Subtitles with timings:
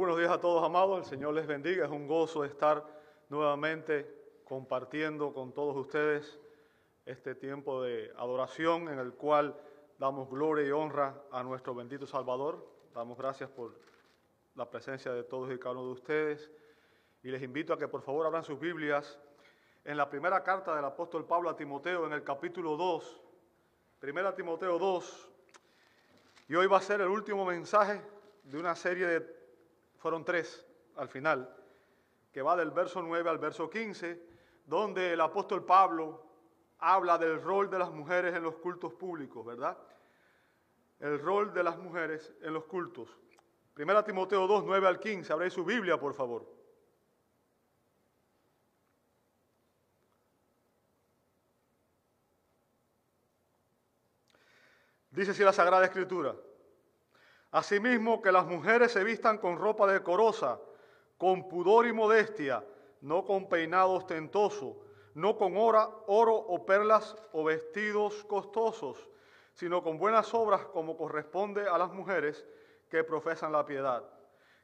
[0.00, 1.00] buenos días a todos, amados.
[1.00, 1.84] El Señor les bendiga.
[1.84, 2.82] Es un gozo estar
[3.28, 6.40] nuevamente compartiendo con todos ustedes
[7.04, 9.54] este tiempo de adoración en el cual
[9.98, 12.66] damos gloria y honra a nuestro bendito Salvador.
[12.94, 13.78] Damos gracias por
[14.54, 16.50] la presencia de todos y cada uno de ustedes.
[17.22, 19.18] Y les invito a que por favor abran sus Biblias
[19.84, 23.20] en la primera carta del apóstol Pablo a Timoteo, en el capítulo 2.
[23.98, 25.28] Primera Timoteo 2.
[26.48, 28.00] Y hoy va a ser el último mensaje
[28.44, 29.39] de una serie de,
[30.00, 31.54] fueron tres al final,
[32.32, 34.20] que va del verso 9 al verso 15,
[34.64, 36.26] donde el apóstol Pablo
[36.78, 39.76] habla del rol de las mujeres en los cultos públicos, ¿verdad?
[40.98, 43.08] El rol de las mujeres en los cultos.
[43.74, 45.32] Primera Timoteo 2, 9 al 15.
[45.32, 46.46] Abréis su Biblia, por favor.
[55.10, 56.34] Dice así la Sagrada Escritura.
[57.52, 60.60] Asimismo, que las mujeres se vistan con ropa decorosa,
[61.18, 62.64] con pudor y modestia,
[63.00, 64.76] no con peinado ostentoso,
[65.14, 69.08] no con oro, oro o perlas o vestidos costosos,
[69.52, 72.46] sino con buenas obras como corresponde a las mujeres
[72.88, 74.04] que profesan la piedad.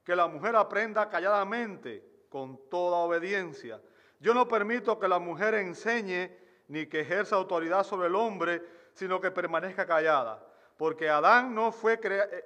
[0.05, 3.81] Que la mujer aprenda calladamente, con toda obediencia.
[4.21, 6.31] Yo no permito que la mujer enseñe
[6.69, 8.63] ni que ejerza autoridad sobre el hombre,
[8.93, 10.46] sino que permanezca callada
[10.77, 12.45] porque Adán no fue eh,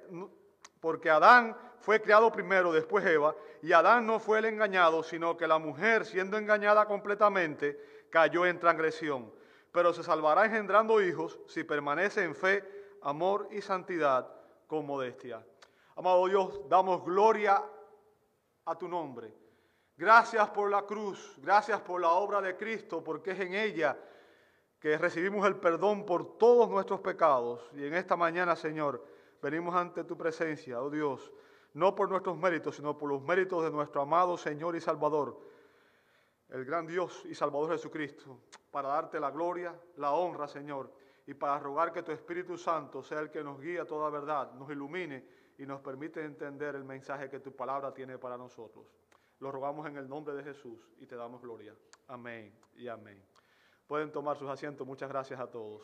[0.79, 5.47] porque Adán fue creado primero, después Eva, y Adán no fue el engañado, sino que
[5.47, 9.31] la mujer, siendo engañada completamente, cayó en transgresión.
[9.71, 12.63] Pero se salvará engendrando hijos si permanece en fe,
[13.01, 14.27] amor y santidad
[14.67, 15.45] con modestia.
[15.95, 17.63] Amado Dios, damos gloria
[18.65, 19.33] a tu nombre.
[19.95, 23.97] Gracias por la cruz, gracias por la obra de Cristo, porque es en ella
[24.81, 27.61] que recibimos el perdón por todos nuestros pecados.
[27.75, 29.05] Y en esta mañana, Señor,
[29.39, 31.31] venimos ante tu presencia, oh Dios,
[31.75, 35.39] no por nuestros méritos, sino por los méritos de nuestro amado Señor y Salvador,
[36.49, 38.39] el gran Dios y Salvador Jesucristo,
[38.71, 40.91] para darte la gloria, la honra, Señor,
[41.27, 44.51] y para rogar que tu Espíritu Santo sea el que nos guíe a toda verdad,
[44.53, 45.23] nos ilumine
[45.59, 48.87] y nos permite entender el mensaje que tu palabra tiene para nosotros.
[49.39, 51.75] Lo rogamos en el nombre de Jesús y te damos gloria.
[52.07, 53.30] Amén y amén.
[53.91, 54.87] Pueden tomar sus asientos.
[54.87, 55.83] Muchas gracias a todos.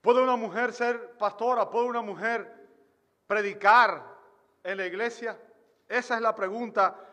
[0.00, 1.68] ¿Puede una mujer ser pastora?
[1.68, 2.48] ¿Puede una mujer
[3.26, 4.04] predicar
[4.62, 5.36] en la iglesia?
[5.88, 7.04] Esa es la pregunta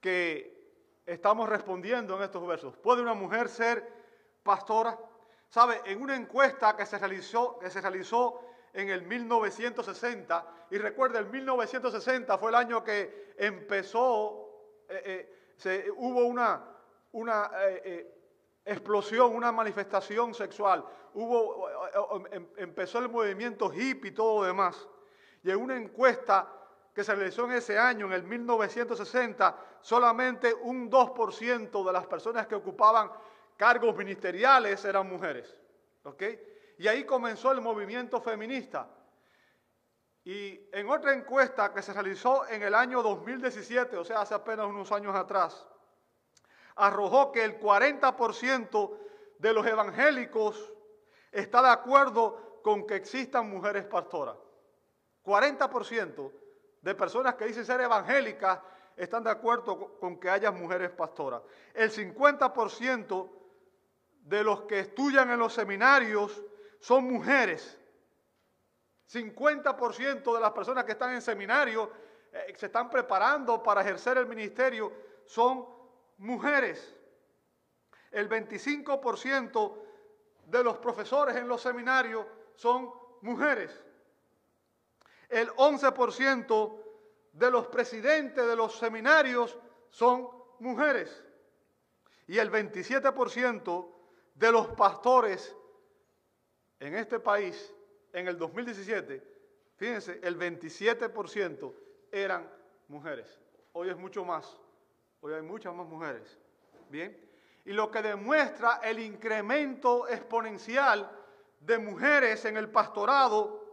[0.00, 2.78] que estamos respondiendo en estos versos.
[2.78, 3.92] ¿Puede una mujer ser
[4.42, 4.98] pastora?
[5.50, 5.82] ¿Sabe?
[5.84, 8.40] En una encuesta que se realizó, que se realizó
[8.72, 10.46] en el 1960.
[10.70, 16.64] Y recuerda, el 1960 fue el año que empezó, eh, eh, se, hubo una,
[17.12, 18.14] una eh,
[18.64, 20.84] explosión, una manifestación sexual.
[21.14, 21.68] Hubo,
[22.30, 24.88] em, empezó el movimiento hippie y todo lo demás.
[25.42, 26.52] Y en una encuesta
[26.94, 32.46] que se realizó en ese año, en el 1960, solamente un 2% de las personas
[32.46, 33.10] que ocupaban
[33.56, 35.56] cargos ministeriales eran mujeres.
[36.04, 36.22] ¿ok?,
[36.78, 38.88] y ahí comenzó el movimiento feminista.
[40.24, 44.66] Y en otra encuesta que se realizó en el año 2017, o sea, hace apenas
[44.66, 45.66] unos años atrás,
[46.76, 48.96] arrojó que el 40%
[49.38, 50.72] de los evangélicos
[51.32, 54.36] está de acuerdo con que existan mujeres pastoras.
[55.24, 56.32] 40%
[56.80, 58.60] de personas que dicen ser evangélicas
[58.96, 61.42] están de acuerdo con que haya mujeres pastoras.
[61.74, 63.30] El 50%
[64.10, 66.42] de los que estudian en los seminarios
[66.80, 67.78] son mujeres.
[69.10, 71.90] 50% de las personas que están en seminario,
[72.32, 74.92] eh, se están preparando para ejercer el ministerio,
[75.24, 75.66] son
[76.18, 76.94] mujeres.
[78.10, 79.82] El 25%
[80.46, 82.90] de los profesores en los seminarios son
[83.22, 83.82] mujeres.
[85.28, 86.84] El 11%
[87.32, 89.58] de los presidentes de los seminarios
[89.90, 91.24] son mujeres.
[92.26, 93.94] Y el 27%
[94.34, 95.54] de los pastores
[96.80, 97.74] en este país,
[98.12, 99.22] en el 2017,
[99.76, 101.74] fíjense, el 27%
[102.12, 102.50] eran
[102.88, 103.40] mujeres.
[103.72, 104.56] Hoy es mucho más.
[105.20, 106.38] Hoy hay muchas más mujeres.
[106.88, 107.16] Bien.
[107.64, 111.10] Y lo que demuestra el incremento exponencial
[111.60, 113.66] de mujeres en el pastorado,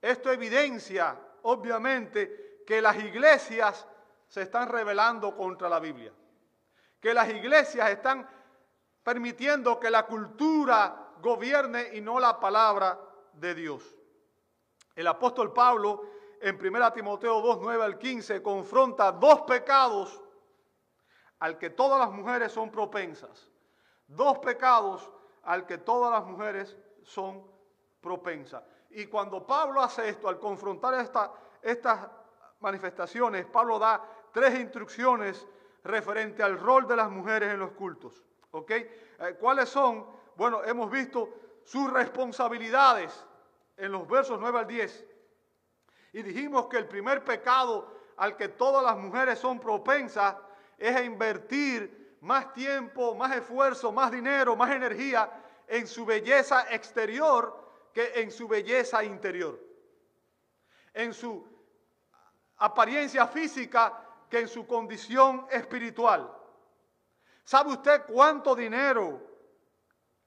[0.00, 3.86] esto evidencia, obviamente, que las iglesias
[4.26, 6.12] se están rebelando contra la Biblia.
[7.00, 8.28] Que las iglesias están
[9.02, 12.98] permitiendo que la cultura gobierne y no la palabra
[13.32, 13.96] de Dios.
[14.94, 16.02] El apóstol Pablo
[16.40, 20.20] en 1 Timoteo 2, 9 al 15 confronta dos pecados
[21.38, 23.48] al que todas las mujeres son propensas.
[24.06, 25.10] Dos pecados
[25.44, 27.46] al que todas las mujeres son
[28.00, 28.64] propensa.
[28.90, 30.94] Y cuando Pablo hace esto, al confrontar
[31.62, 32.08] estas
[32.60, 35.46] manifestaciones, Pablo da tres instrucciones
[35.84, 38.22] referente al rol de las mujeres en los cultos.
[38.50, 38.70] ¿Ok?
[38.70, 40.06] Eh, ¿Cuáles son?
[40.36, 41.28] Bueno, hemos visto
[41.64, 43.24] sus responsabilidades
[43.76, 45.06] en los versos 9 al 10.
[46.12, 50.36] Y dijimos que el primer pecado al que todas las mujeres son propensas
[50.78, 55.30] es a invertir más tiempo, más esfuerzo, más dinero, más energía
[55.66, 59.58] en su belleza exterior que en su belleza interior.
[60.94, 61.46] En su
[62.58, 66.32] apariencia física que en su condición espiritual.
[67.44, 69.31] ¿Sabe usted cuánto dinero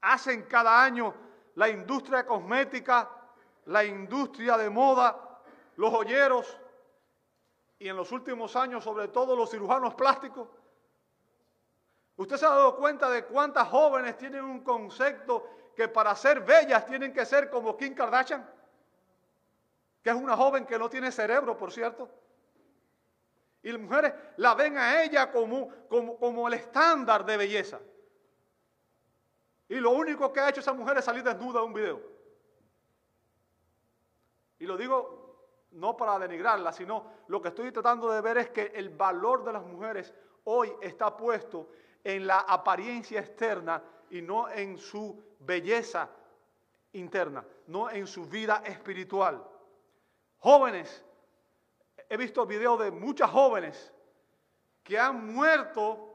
[0.06, 1.14] hacen cada año
[1.56, 3.10] la industria cosmética,
[3.66, 5.42] la industria de moda,
[5.78, 6.58] los joyeros
[7.80, 10.48] y en los últimos años sobre todo los cirujanos plásticos?
[12.18, 16.86] ¿Usted se ha dado cuenta de cuántas jóvenes tienen un concepto que para ser bellas
[16.86, 18.50] tienen que ser como Kim Kardashian?
[20.02, 22.10] Que es una joven que no tiene cerebro, por cierto.
[23.64, 27.80] Y las mujeres la ven a ella como, como, como el estándar de belleza.
[29.68, 32.02] Y lo único que ha hecho esa mujer es salir desnuda de un video.
[34.60, 35.26] Y lo digo
[35.72, 39.54] no para denigrarla, sino lo que estoy tratando de ver es que el valor de
[39.54, 40.14] las mujeres
[40.46, 41.70] hoy está puesto
[42.04, 46.10] en la apariencia externa y no en su belleza
[46.94, 49.44] interna, no en su vida espiritual.
[50.40, 51.04] Jóvenes,
[52.08, 53.94] he visto videos de muchas jóvenes
[54.84, 56.15] que han muerto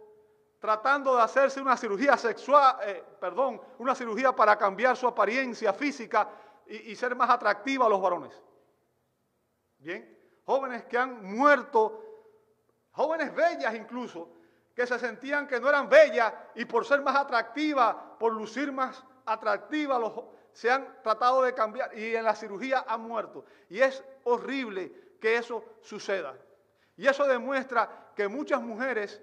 [0.61, 6.29] tratando de hacerse una cirugía sexual, eh, perdón, una cirugía para cambiar su apariencia física
[6.67, 8.41] y, ser más atractiva a los varones.
[9.79, 12.05] Bien, jóvenes que han muerto,
[12.93, 14.29] jóvenes bellas incluso,
[14.77, 19.03] que se sentían que no eran bellas y por ser más atractivas, por lucir más
[19.25, 20.13] atractivas, los,
[20.53, 23.47] se han tratado de cambiar y en la cirugía han muerto.
[23.71, 26.37] Y es horrible que eso suceda.
[26.97, 29.23] Y eso demuestra que muchas mujeres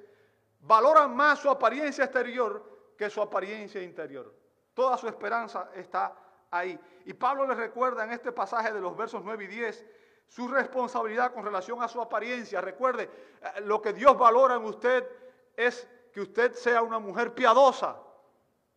[0.67, 4.33] valoran más su apariencia exterior que su apariencia interior.
[4.73, 6.13] Toda su esperanza está
[6.51, 6.77] ahí.
[7.05, 9.85] Y Pablo les recuerda en este pasaje de los versos 9 y 10
[10.27, 12.59] su responsabilidad con relación a su apariencia.
[12.59, 13.03] Recuerde,
[13.41, 15.07] eh, lo que Dios valora en usted
[15.55, 17.97] es que usted sea una mujer piadosa.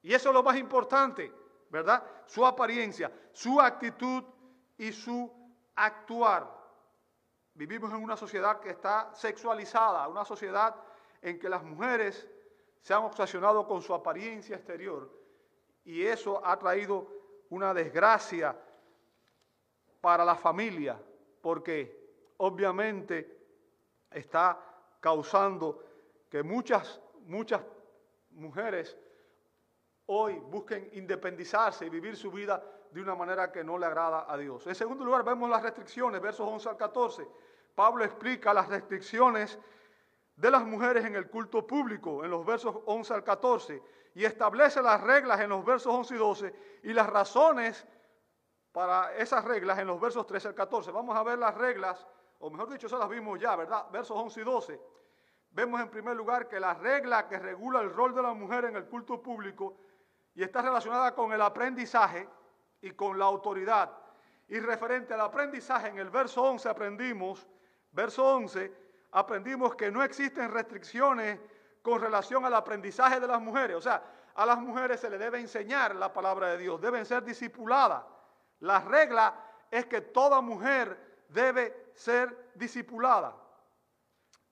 [0.02, 1.32] Y eso es lo más importante,
[1.68, 2.02] ¿verdad?
[2.26, 4.22] Su apariencia, su actitud
[4.78, 5.30] y su
[5.74, 6.60] actuar.
[7.54, 10.74] Vivimos en una sociedad que está sexualizada, una sociedad
[11.22, 12.28] en que las mujeres
[12.80, 15.10] se han obsesionado con su apariencia exterior
[15.84, 17.06] y eso ha traído
[17.50, 18.56] una desgracia
[20.00, 21.00] para la familia
[21.42, 23.38] porque obviamente
[24.10, 24.58] está
[25.00, 25.84] causando
[26.30, 27.62] que muchas, muchas
[28.30, 28.96] mujeres
[30.06, 34.36] hoy busquen independizarse y vivir su vida de una manera que no le agrada a
[34.36, 34.66] Dios.
[34.66, 37.28] En segundo lugar, vemos las restricciones, versos 11 al 14.
[37.74, 39.58] Pablo explica las restricciones
[40.40, 43.82] de las mujeres en el culto público, en los versos 11 al 14,
[44.14, 46.54] y establece las reglas en los versos 11 y 12
[46.84, 47.86] y las razones
[48.72, 50.92] para esas reglas en los versos 13 al 14.
[50.92, 52.06] Vamos a ver las reglas,
[52.38, 53.84] o mejor dicho, esas las vimos ya, ¿verdad?
[53.92, 54.80] Versos 11 y 12.
[55.50, 58.76] Vemos en primer lugar que la regla que regula el rol de la mujer en
[58.76, 59.76] el culto público
[60.34, 62.26] y está relacionada con el aprendizaje
[62.80, 63.92] y con la autoridad.
[64.48, 67.46] Y referente al aprendizaje, en el verso 11 aprendimos,
[67.92, 71.38] verso 11, aprendimos que no existen restricciones
[71.82, 73.76] con relación al aprendizaje de las mujeres.
[73.76, 74.02] O sea,
[74.34, 78.04] a las mujeres se les debe enseñar la palabra de Dios, deben ser discipuladas.
[78.60, 79.34] La regla
[79.70, 83.34] es que toda mujer debe ser discipulada.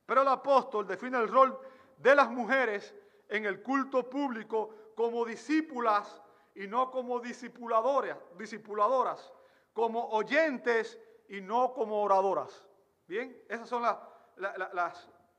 [0.06, 1.58] Pero el apóstol define el rol
[1.98, 2.94] de las mujeres
[3.28, 6.22] en el culto público como discípulas
[6.54, 9.32] y no como discipuladoras, discipuladoras,
[9.72, 10.98] como oyentes
[11.28, 12.64] y no como oradoras.
[13.06, 13.96] Bien, esas son las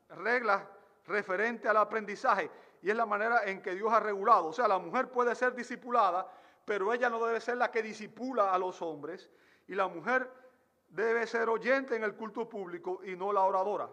[0.09, 0.63] reglas
[1.05, 2.49] referentes al aprendizaje
[2.81, 4.47] y es la manera en que Dios ha regulado.
[4.47, 6.31] O sea, la mujer puede ser discipulada,
[6.65, 9.29] pero ella no debe ser la que disipula a los hombres
[9.67, 10.31] y la mujer
[10.87, 13.89] debe ser oyente en el culto público y no la oradora.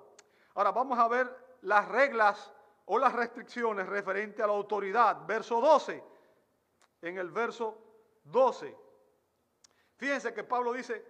[0.55, 2.53] Ahora vamos a ver las reglas
[2.87, 5.27] o las restricciones referentes a la autoridad.
[5.27, 6.03] Verso 12.
[7.03, 7.77] En el verso
[8.25, 8.75] 12.
[9.97, 11.05] Fíjense que Pablo dice,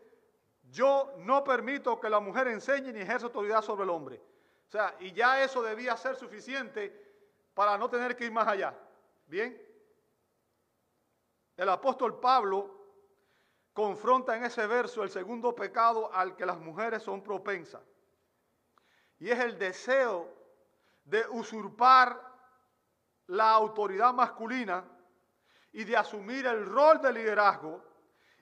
[0.70, 4.20] yo no permito que la mujer enseñe ni ejerza autoridad sobre el hombre.
[4.66, 7.04] O sea, y ya eso debía ser suficiente
[7.54, 8.74] para no tener que ir más allá.
[9.26, 9.62] Bien.
[11.56, 12.76] El apóstol Pablo
[13.72, 17.82] confronta en ese verso el segundo pecado al que las mujeres son propensas
[19.18, 20.34] y es el deseo
[21.04, 22.20] de usurpar
[23.28, 24.84] la autoridad masculina
[25.72, 27.82] y de asumir el rol de liderazgo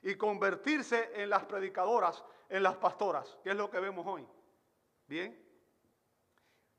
[0.05, 4.25] y convertirse en las predicadoras, en las pastoras, que es lo que vemos hoy.
[5.07, 5.43] Bien.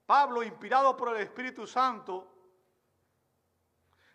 [0.07, 2.33] Pablo, inspirado por el Espíritu Santo,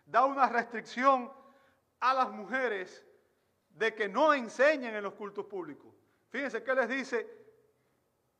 [0.06, 1.30] da una restricción
[2.00, 3.04] a las mujeres
[3.68, 5.94] de que no enseñen en los cultos públicos.
[6.30, 7.42] Fíjense que les dice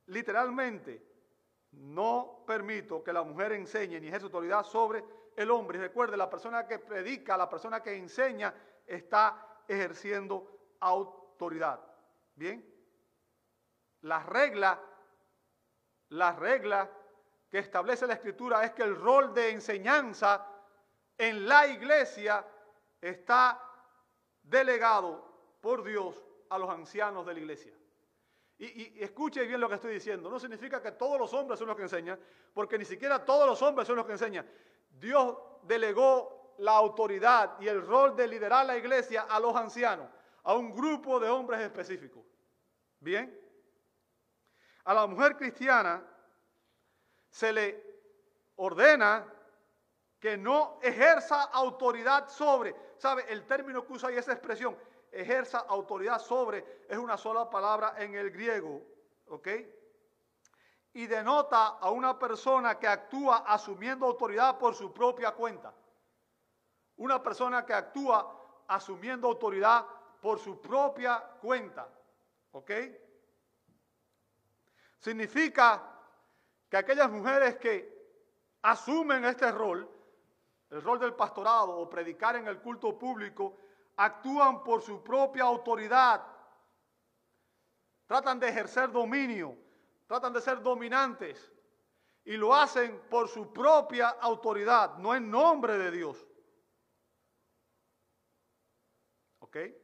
[0.07, 1.07] literalmente,
[1.73, 5.05] no permito que la mujer enseñe ni ejerza autoridad sobre
[5.37, 5.77] el hombre.
[5.77, 8.55] Y recuerde, la persona que predica, la persona que enseña,
[8.87, 11.81] está ejerciendo autoridad.
[12.35, 12.65] Bien.
[14.03, 14.81] La regla,
[16.11, 16.91] la regla
[17.49, 20.47] que establece la escritura es que el rol de enseñanza
[21.17, 22.45] en la iglesia
[23.01, 23.61] está
[24.43, 27.73] delegado por Dios a los ancianos de la iglesia.
[28.59, 30.31] Y, escuche bien lo que estoy diciendo.
[30.31, 32.19] No significa que todos los hombres son los que enseñan,
[32.55, 34.49] porque ni siquiera todos los hombres son los que enseñan.
[34.91, 40.09] Dios delegó la autoridad y el rol de liderar la iglesia a los ancianos,
[40.45, 42.23] a un grupo de hombres específicos.
[43.01, 43.39] Bien.
[44.85, 46.05] A la mujer cristiana
[47.31, 47.93] se le
[48.57, 49.27] ordena
[50.19, 53.25] que no ejerza autoridad sobre, ¿sabe?
[53.29, 54.77] El término que usa ahí esa expresión,
[55.11, 58.83] ejerza autoridad sobre, es una sola palabra en el griego,
[59.29, 59.49] ¿ok?
[60.95, 65.75] Y denota a una persona que actúa asumiendo autoridad por su propia cuenta.
[66.97, 69.87] Una persona que actúa asumiendo autoridad
[70.23, 71.93] por su propia cuenta,
[72.53, 72.71] ¿ok?
[74.97, 75.83] Significa
[76.71, 77.93] que aquellas mujeres que
[78.63, 79.91] asumen este rol,
[80.71, 83.59] el rol del pastorado o predicar en el culto público,
[83.97, 86.25] actúan por su propia autoridad,
[88.07, 89.59] tratan de ejercer dominio,
[90.07, 91.53] tratan de ser dominantes
[92.25, 96.25] y lo hacen por su propia autoridad, no en nombre de Dios.
[99.41, 99.82] ¿Ok?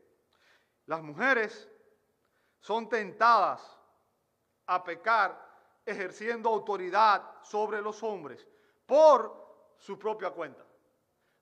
[0.88, 1.68] Las mujeres
[2.60, 3.78] son tentadas
[4.66, 5.38] a pecar
[5.84, 8.46] ejerciendo autoridad sobre los hombres
[8.86, 10.64] por su propia cuenta.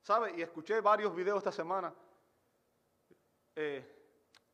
[0.02, 0.36] ¿Sabe?
[0.36, 1.94] Y escuché varios videos esta semana
[3.54, 3.84] eh,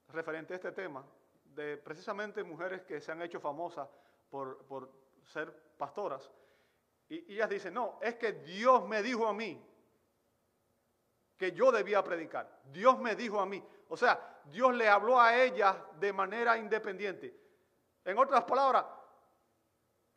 [0.09, 1.03] referente a este tema,
[1.43, 3.89] de precisamente mujeres que se han hecho famosas
[4.29, 4.93] por,
[5.25, 6.31] ser pastoras.
[7.09, 9.59] Y, ellas dicen, no, es que Dios me dijo a mí
[11.39, 12.61] que yo debía predicar.
[12.71, 13.65] Dios me dijo a mí.
[13.93, 17.39] O sea, Dios le habló a ellas de manera independiente.
[18.07, 18.87] En otras palabras,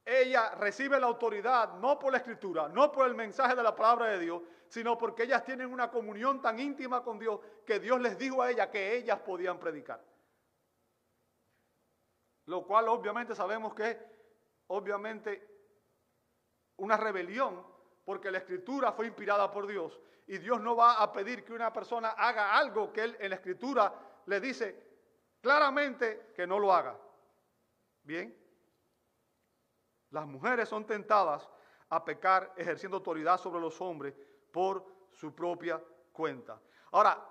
[0.05, 4.05] ella recibe la autoridad no por la escritura, no por el mensaje de la palabra
[4.05, 8.17] de Dios, sino porque ellas tienen una comunión tan íntima con Dios que Dios les
[8.17, 10.01] dijo a ellas que ellas podían predicar.
[12.46, 13.98] Lo cual obviamente sabemos que es
[14.67, 15.46] obviamente
[16.77, 17.62] una rebelión
[18.06, 21.74] porque la escritura fue inspirada por Dios y Dios no va a pedir que una
[21.74, 23.94] persona haga algo que él en la escritura
[24.28, 24.84] le dice
[25.42, 26.98] claramente que no lo haga.
[28.04, 28.36] Bien.
[30.12, 31.50] Las mujeres son tentadas
[31.90, 34.16] a pecar ejerciendo autoridad sobre los hombres
[34.52, 35.82] por su propia
[36.12, 36.60] cuenta.
[36.92, 37.24] Ahora,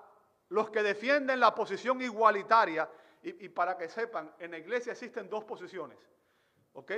[0.51, 2.89] los que defienden la posición igualitaria,
[3.23, 5.99] y, para que sepan, en la iglesia existen dos posiciones.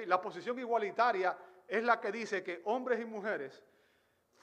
[0.06, 3.62] La posición igualitaria es la que dice que hombres y mujeres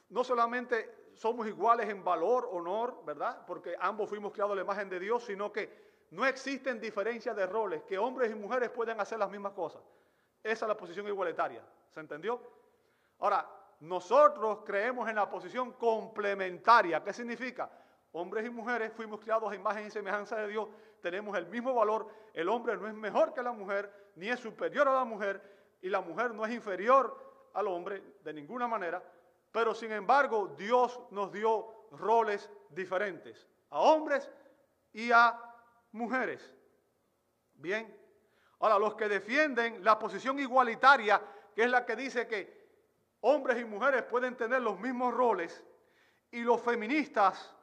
[0.10, 3.46] no solamente somos iguales en valor, honor, ¿verdad?
[3.46, 7.46] Porque ambos fuimos creados a la imagen de Dios, sino que no existen diferencias de
[7.46, 9.82] roles, que hombres y mujeres pueden hacer las mismas cosas.
[10.44, 11.64] Esa es la posición igualitaria.
[11.90, 12.40] ¿Se entendió?
[13.20, 13.50] Ahora,
[13.80, 17.04] nosotros creemos en la posición complementaria.
[17.04, 17.70] ¿Qué significa?
[18.12, 20.68] Hombres y mujeres fuimos criados a imagen y semejanza de Dios,
[21.02, 22.08] tenemos el mismo valor.
[22.34, 25.42] El hombre no es mejor que la mujer, ni es superior a la mujer,
[25.84, 29.04] y la mujer no es inferior al hombre de ninguna manera.
[29.52, 34.28] Pero sin embargo, Dios nos dio roles diferentes, a hombres
[34.92, 35.40] y a
[35.92, 36.52] mujeres.
[37.54, 38.04] Bien,
[38.64, 41.22] Ahora, los que defienden la posición igualitaria,
[41.54, 42.64] que es la que dice que
[43.20, 45.62] hombres y mujeres pueden tener los mismos roles,
[46.32, 47.54] y los feministas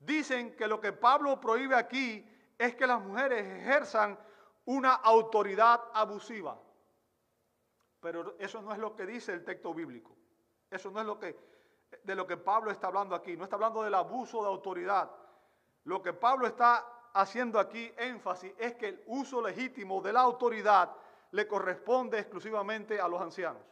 [0.00, 2.28] dicen que lo que Pablo prohíbe aquí
[2.58, 4.18] es que las mujeres ejerzan
[4.64, 6.60] una autoridad abusiva.
[8.04, 10.14] Pero eso no es lo que dice el texto bíblico.
[10.70, 11.34] Eso no es lo que
[12.02, 13.34] de lo que Pablo está hablando aquí.
[13.34, 15.10] No está hablando del abuso de autoridad.
[15.84, 20.94] Lo que Pablo está haciendo aquí énfasis es que el uso legítimo de la autoridad
[21.30, 23.62] le corresponde exclusivamente a los ancianos,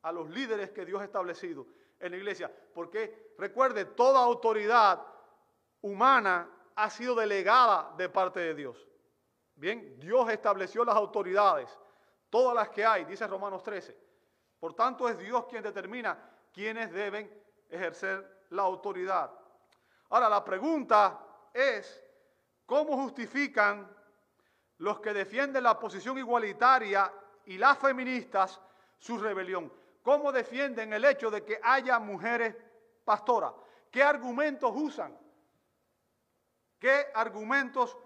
[0.00, 1.66] a los líderes que Dios ha establecido
[2.00, 2.50] en la iglesia.
[2.72, 5.04] Porque recuerde, toda autoridad
[5.82, 8.88] humana ha sido delegada de parte de Dios.
[9.54, 11.78] Bien, Dios estableció las autoridades,
[12.34, 13.96] todas las que hay, dice Romanos 13.
[14.58, 16.18] Por tanto, es Dios quien determina
[16.52, 17.30] quiénes deben
[17.70, 19.30] ejercer la autoridad.
[20.08, 21.20] Ahora, la pregunta
[21.52, 22.02] es,
[22.66, 23.88] ¿Cómo justifican
[24.78, 27.12] los que defienden la posición igualitaria
[27.46, 28.60] y las feministas
[28.98, 29.72] su rebelión?
[30.02, 32.56] ¿Cómo defienden el hecho de que haya mujeres
[33.04, 33.52] pastoras?
[33.92, 35.16] ¿Qué argumentos usan?
[36.78, 37.96] ¿Qué argumentos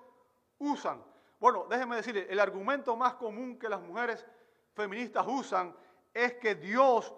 [0.58, 1.02] usan?
[1.38, 4.26] Bueno, déjenme decirle, el argumento más común que las mujeres
[4.75, 5.75] feministas usan
[6.12, 7.14] es que Dios,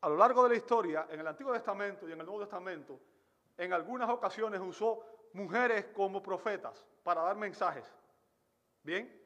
[0.00, 3.00] a lo largo de la historia, en el Antiguo Testamento y en el Nuevo Testamento,
[3.56, 7.84] en algunas ocasiones usó mujeres como profetas para dar mensajes.
[8.82, 9.20] Bien,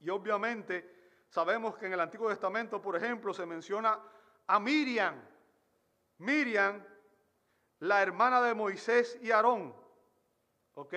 [0.00, 3.98] y obviamente sabemos que en el Antiguo Testamento, por ejemplo, se menciona
[4.46, 5.20] a Miriam.
[6.18, 6.84] Miriam,
[7.80, 9.74] la hermana de Moisés y Aarón.
[10.74, 10.94] ¿Ok?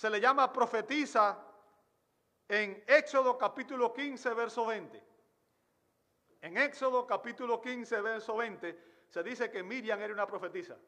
[0.00, 1.38] Se le llama profetisa
[2.48, 5.04] en Éxodo capítulo 15, verso 20.
[6.40, 10.78] En Éxodo capítulo 15, verso 20, se dice que Miriam era una profetisa.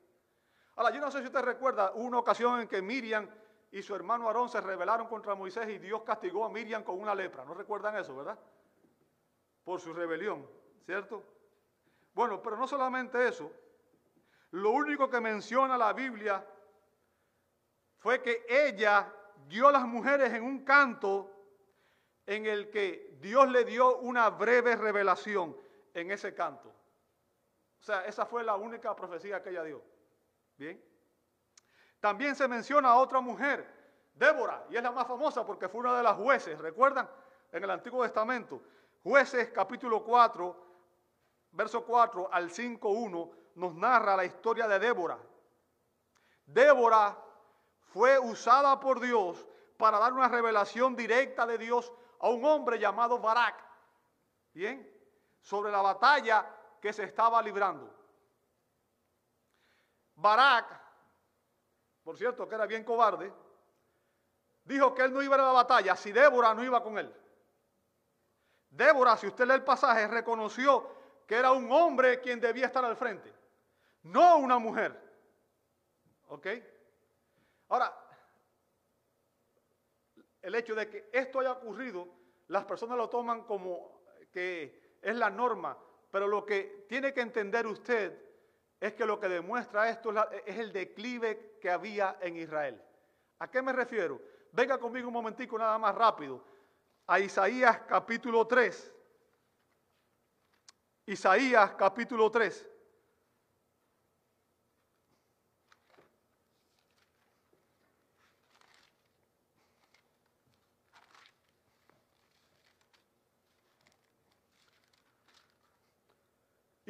[0.76, 3.28] Ahora, yo no sé si usted recuerda una ocasión en que Miriam
[3.70, 7.14] y su hermano Aarón se rebelaron contra Moisés y Dios castigó a Miriam con una
[7.14, 7.44] lepra.
[7.44, 8.38] ¿No recuerdan eso, verdad?
[9.62, 10.48] Por su rebelión,
[10.86, 11.22] ¿cierto?
[12.14, 13.52] Bueno, pero no solamente eso.
[14.52, 16.42] Lo único que menciona la Biblia
[18.02, 19.14] fue que ella
[19.46, 21.30] dio a las mujeres en un canto
[22.26, 25.56] en el que Dios le dio una breve revelación
[25.94, 26.68] en ese canto.
[26.68, 29.80] O sea, esa fue la única profecía que ella dio.
[30.56, 30.82] Bien.
[32.00, 33.64] También se menciona a otra mujer,
[34.14, 37.08] Débora, y es la más famosa porque fue una de las jueces, ¿recuerdan?
[37.52, 38.60] En el Antiguo Testamento.
[39.04, 40.66] Jueces capítulo 4,
[41.52, 45.18] verso 4 al 5.1 nos narra la historia de Débora.
[46.44, 47.16] Débora
[47.92, 49.46] fue usada por Dios
[49.76, 53.62] para dar una revelación directa de Dios a un hombre llamado Barak.
[54.54, 54.90] Bien,
[55.42, 56.46] sobre la batalla
[56.80, 57.92] que se estaba librando.
[60.14, 60.80] Barak,
[62.02, 63.32] por cierto que era bien cobarde,
[64.64, 67.14] dijo que él no iba a la batalla si Débora no iba con él.
[68.70, 70.88] Débora, si usted lee el pasaje, reconoció
[71.26, 73.32] que era un hombre quien debía estar al frente,
[74.04, 74.98] no una mujer.
[76.28, 76.46] ¿Ok?
[77.72, 77.90] Ahora,
[80.42, 82.06] el hecho de que esto haya ocurrido,
[82.48, 85.78] las personas lo toman como que es la norma,
[86.10, 88.22] pero lo que tiene que entender usted
[88.78, 90.12] es que lo que demuestra esto
[90.44, 92.78] es, el declive que había en Israel.
[93.38, 94.20] ¿A qué me refiero?
[94.52, 96.44] Venga conmigo un momentico nada más rápido
[97.06, 98.92] a Isaías capítulo 3.
[101.06, 102.68] Isaías capítulo 3.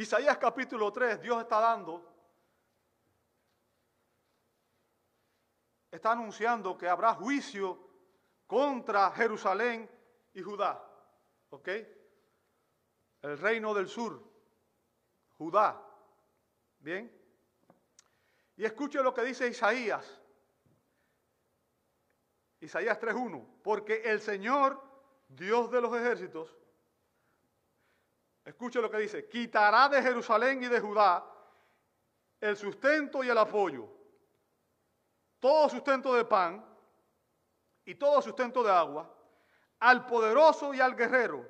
[0.03, 2.05] Isaías capítulo 3, Dios está dando,
[5.93, 7.79] está anunciando que habrá juicio
[8.49, 9.89] contra Jerusalén
[10.35, 10.85] y Judá.
[11.51, 11.69] ¿Ok?
[13.23, 14.21] El reino del sur,
[15.39, 15.81] Judá.
[16.81, 17.17] ¿Bien?
[18.57, 20.21] Y escuche lo que dice Isaías.
[22.59, 23.63] Isaías 3.1.
[23.63, 24.83] Porque el Señor,
[25.29, 26.57] Dios de los ejércitos,
[28.45, 31.25] Escuche lo que dice, quitará de Jerusalén y de Judá
[32.41, 33.89] el sustento y el apoyo,
[35.39, 36.65] todo sustento de pan
[37.85, 39.09] y todo sustento de agua,
[39.79, 41.47] al poderoso y al guerrero,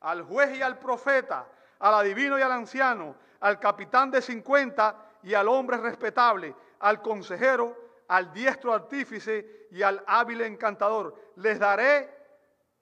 [0.00, 5.34] al juez y al profeta, al adivino y al anciano, al capitán de cincuenta y
[5.34, 11.32] al hombre respetable, al consejero, al diestro artífice y al hábil encantador.
[11.36, 12.08] Les daré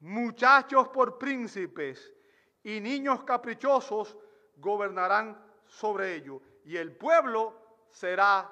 [0.00, 2.13] muchachos por príncipes
[2.64, 4.16] y niños caprichosos
[4.56, 7.54] gobernarán sobre ellos, y el pueblo
[7.90, 8.50] será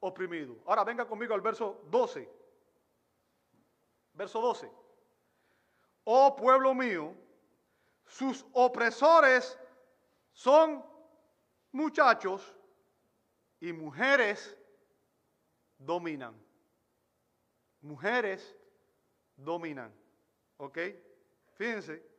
[0.00, 0.56] oprimido.
[0.66, 2.30] Ahora venga conmigo al verso 12.
[4.12, 4.70] Verso 12.
[6.04, 7.14] Oh pueblo mío,
[8.04, 9.58] sus opresores
[10.32, 10.84] son
[11.72, 12.56] muchachos
[13.60, 14.56] y mujeres
[15.78, 16.34] dominan.
[17.80, 18.54] Mujeres
[19.36, 19.92] dominan.
[20.58, 20.78] ¿Ok?
[21.54, 22.15] Fíjense.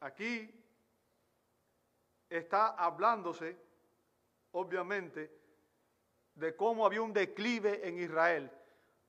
[0.00, 0.50] Aquí
[2.28, 3.56] está hablándose,
[4.52, 5.30] obviamente,
[6.34, 8.50] de cómo había un declive en Israel,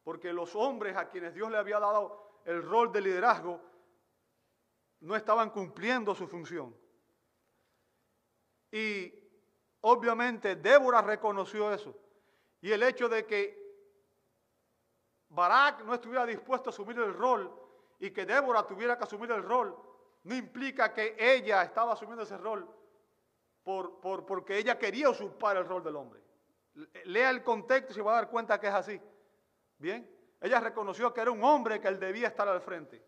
[0.03, 3.61] porque los hombres a quienes Dios le había dado el rol de liderazgo
[5.01, 6.75] no estaban cumpliendo su función.
[8.71, 9.13] Y
[9.81, 11.95] obviamente Débora reconoció eso.
[12.61, 13.61] Y el hecho de que
[15.29, 17.51] Barak no estuviera dispuesto a asumir el rol
[17.99, 19.75] y que Débora tuviera que asumir el rol,
[20.23, 22.67] no implica que ella estaba asumiendo ese rol
[23.63, 26.21] por, porque ella quería usurpar el rol del hombre.
[27.05, 29.01] Lea el contexto y se va a dar cuenta que es así.
[29.77, 33.03] Bien, ella reconoció que era un hombre que él debía estar al frente.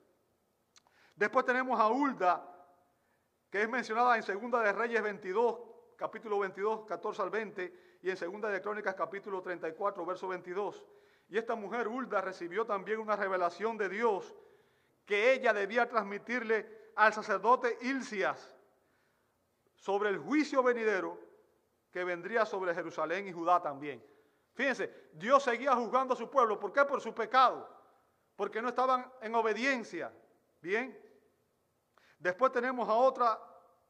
[1.15, 2.49] Después tenemos a Hulda,
[3.49, 5.59] que es mencionada en Segunda de Reyes 22,
[5.95, 10.83] capítulo 22, 14 al 20, y en Segunda de Crónicas, capítulo 34, verso 22.
[11.29, 14.35] Y esta mujer, Hulda, recibió también una revelación de Dios
[15.05, 18.55] que ella debía transmitirle al sacerdote Ilcias
[19.75, 21.19] sobre el juicio venidero
[21.91, 24.03] que vendría sobre Jerusalén y Judá también.
[24.53, 26.59] Fíjense, Dios seguía juzgando a su pueblo.
[26.59, 26.85] ¿Por qué?
[26.85, 27.69] Por su pecado.
[28.35, 30.11] Porque no estaban en obediencia.
[30.61, 30.99] Bien.
[32.17, 33.39] Después tenemos a otra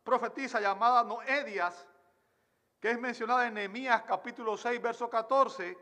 [0.04, 1.88] profetisa llamada Noedias,
[2.80, 5.78] que es mencionada en Nehemías capítulo 6, verso 14,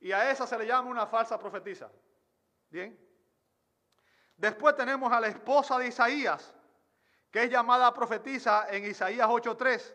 [0.00, 1.90] y a esa se le llama una falsa profetisa.
[2.68, 2.98] Bien.
[4.42, 6.52] Después tenemos a la esposa de Isaías,
[7.30, 9.94] que es llamada profetisa en Isaías 8.3.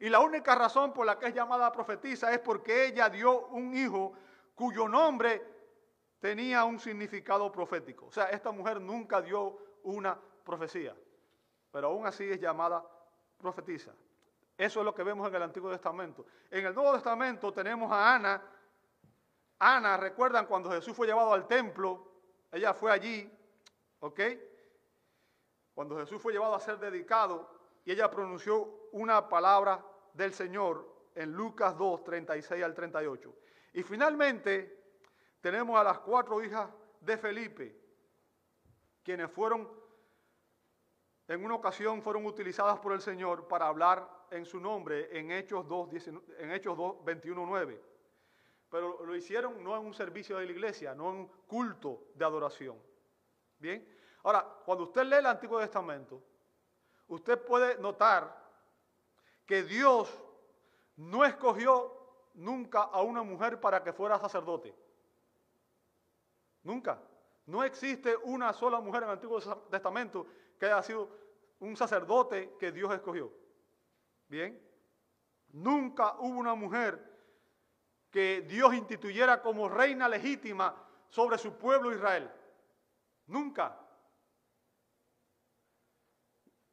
[0.00, 3.74] Y la única razón por la que es llamada profetisa es porque ella dio un
[3.74, 4.12] hijo
[4.54, 5.42] cuyo nombre
[6.20, 8.04] tenía un significado profético.
[8.08, 10.94] O sea, esta mujer nunca dio una profecía,
[11.72, 12.84] pero aún así es llamada
[13.38, 13.94] profetisa.
[14.58, 16.26] Eso es lo que vemos en el Antiguo Testamento.
[16.50, 18.42] En el Nuevo Testamento tenemos a Ana.
[19.58, 22.12] Ana, recuerdan cuando Jesús fue llevado al templo,
[22.52, 23.37] ella fue allí,
[24.00, 24.20] ¿ok?
[25.74, 27.48] Cuando Jesús fue llevado a ser dedicado
[27.84, 33.34] y ella pronunció una palabra del Señor en Lucas 2, 36 al 38.
[33.74, 34.78] Y finalmente
[35.40, 36.68] tenemos a las cuatro hijas
[37.00, 37.80] de Felipe,
[39.02, 39.68] quienes fueron,
[41.28, 45.66] en una ocasión fueron utilizadas por el Señor para hablar en su nombre en Hechos
[45.66, 45.88] 2,
[46.38, 47.82] en Hechos 2 21, 9.
[48.70, 52.24] Pero lo hicieron no en un servicio de la iglesia, no en un culto de
[52.24, 52.76] adoración.
[53.58, 53.86] Bien.
[54.22, 56.22] Ahora, cuando usted lee el Antiguo Testamento,
[57.08, 58.36] usted puede notar
[59.46, 60.08] que Dios
[60.96, 61.94] no escogió
[62.34, 64.74] nunca a una mujer para que fuera sacerdote.
[66.62, 67.00] Nunca.
[67.46, 69.40] No existe una sola mujer en el Antiguo
[69.70, 70.26] Testamento
[70.58, 71.08] que haya sido
[71.60, 73.32] un sacerdote que Dios escogió.
[74.28, 74.60] Bien.
[75.52, 77.02] Nunca hubo una mujer
[78.10, 80.74] que Dios instituyera como reina legítima
[81.08, 82.30] sobre su pueblo Israel.
[83.28, 83.78] Nunca.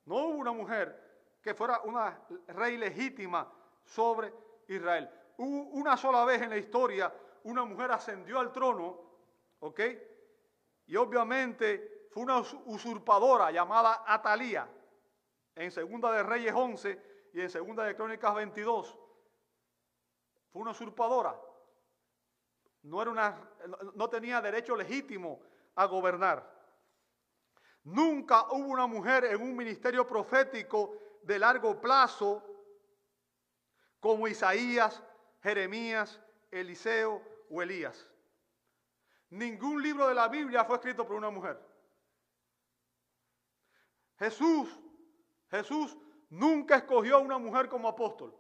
[0.05, 3.51] No hubo una mujer que fuera una rey legítima
[3.83, 4.33] sobre
[4.67, 5.09] Israel.
[5.37, 7.13] Hubo una sola vez en la historia
[7.43, 8.99] una mujer ascendió al trono,
[9.59, 9.79] ¿ok?
[10.87, 14.67] Y obviamente fue una usurpadora llamada Atalía
[15.53, 18.97] en Segunda de Reyes 11 y en Segunda de Crónicas 22.
[20.51, 21.39] Fue una usurpadora.
[22.83, 23.51] No, era una,
[23.93, 25.41] no tenía derecho legítimo
[25.75, 26.55] a gobernar.
[27.83, 32.43] Nunca hubo una mujer en un ministerio profético de largo plazo
[33.99, 35.03] como Isaías,
[35.41, 36.19] Jeremías,
[36.51, 38.09] Eliseo o Elías.
[39.29, 41.59] Ningún libro de la Biblia fue escrito por una mujer.
[44.17, 44.79] Jesús,
[45.49, 45.97] Jesús
[46.29, 48.33] nunca escogió a una mujer como apóstol.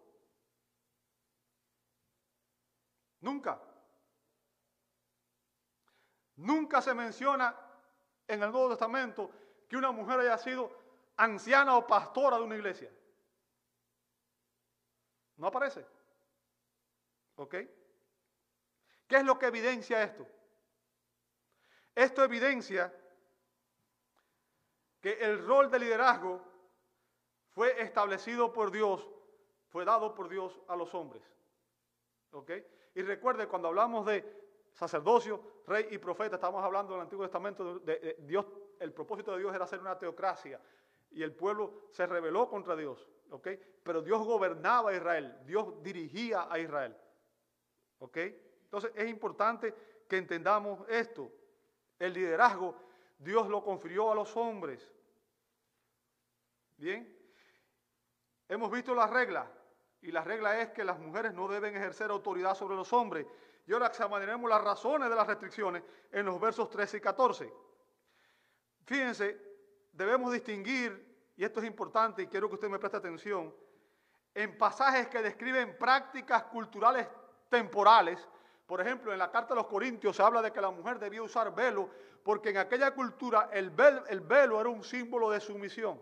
[3.19, 3.59] Nunca.
[6.37, 7.55] Nunca se menciona
[8.27, 9.31] en el Nuevo Testamento
[9.67, 10.71] que una mujer haya sido
[11.17, 12.91] anciana o pastora de una iglesia.
[15.37, 15.85] No aparece.
[17.35, 17.55] ¿Ok?
[19.07, 20.25] ¿Qué es lo que evidencia esto?
[21.93, 22.93] Esto evidencia
[24.99, 26.41] que el rol de liderazgo
[27.51, 29.07] fue establecido por Dios,
[29.69, 31.23] fue dado por Dios a los hombres.
[32.31, 32.51] ¿Ok?
[32.95, 34.44] Y recuerde, cuando hablamos de
[34.75, 38.45] sacerdocio, rey y profeta, estamos hablando del Antiguo Testamento, de, Dios,
[38.79, 40.59] el propósito de Dios era hacer una teocracia
[41.11, 43.47] y el pueblo se rebeló contra Dios, ¿ok?
[43.81, 46.95] Pero Dios gobernaba a Israel, Dios dirigía a Israel,
[47.99, 48.17] ¿ok?
[48.17, 49.73] Entonces es importante
[50.09, 51.31] que entendamos esto.
[51.97, 52.75] El liderazgo
[53.17, 54.91] Dios lo confirió a los hombres.
[56.75, 57.17] Bien,
[58.49, 59.49] hemos visto la regla
[60.01, 63.25] y la regla es que las mujeres no deben ejercer autoridad sobre los hombres
[63.67, 67.53] y ahora examinaremos las razones de las restricciones en los versos 13 y 14.
[68.85, 69.41] Fíjense,
[69.91, 73.53] debemos distinguir, y esto es importante y quiero que usted me preste atención,
[74.33, 77.07] en pasajes que describen prácticas culturales
[77.49, 78.27] temporales.
[78.67, 81.23] Por ejemplo, en la carta a los Corintios se habla de que la mujer debía
[81.23, 81.89] usar velo,
[82.23, 83.73] porque en aquella cultura el
[84.09, 85.99] el velo era un símbolo de sumisión.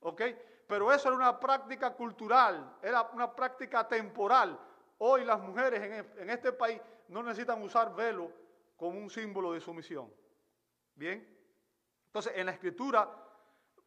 [0.00, 0.22] ¿Ok?
[0.66, 4.58] Pero eso era una práctica cultural, era una práctica temporal.
[4.98, 8.30] Hoy las mujeres en este país no necesitan usar velo
[8.76, 10.12] como un símbolo de sumisión.
[10.94, 11.26] Bien.
[12.06, 13.08] Entonces, en la escritura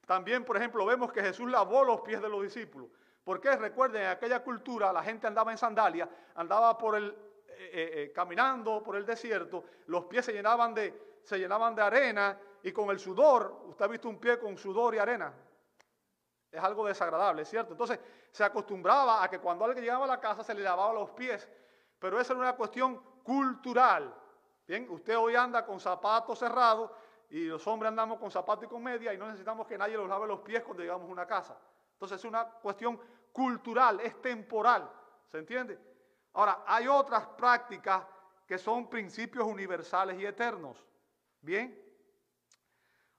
[0.06, 2.90] también, por ejemplo, vemos que Jesús lavó los pies de los discípulos.
[3.24, 7.16] Porque recuerden, en aquella cultura la gente andaba en sandalia, andaba por el, eh,
[7.60, 12.40] eh, eh, caminando por el desierto, los pies se llenaban, de, se llenaban de arena
[12.64, 15.32] y con el sudor, usted ha visto un pie con sudor y arena,
[16.52, 17.74] es algo desagradable, ¿cierto?
[17.74, 18.00] Entonces
[18.32, 21.50] se acostumbraba a que cuando alguien llegaba a la casa se le lavaba los pies,
[22.00, 24.14] pero esa era una cuestión cultural.
[24.68, 26.92] Bien, usted hoy anda con zapatos cerrados
[27.30, 30.08] y los hombres andamos con zapatos y con media y no necesitamos que nadie nos
[30.08, 31.58] lave los pies cuando llegamos a una casa.
[31.94, 33.00] Entonces es una cuestión
[33.32, 34.90] cultural, es temporal,
[35.32, 35.80] ¿se entiende?
[36.34, 38.06] Ahora, hay otras prácticas
[38.48, 40.84] que son principios universales y eternos.
[41.42, 41.86] Bien.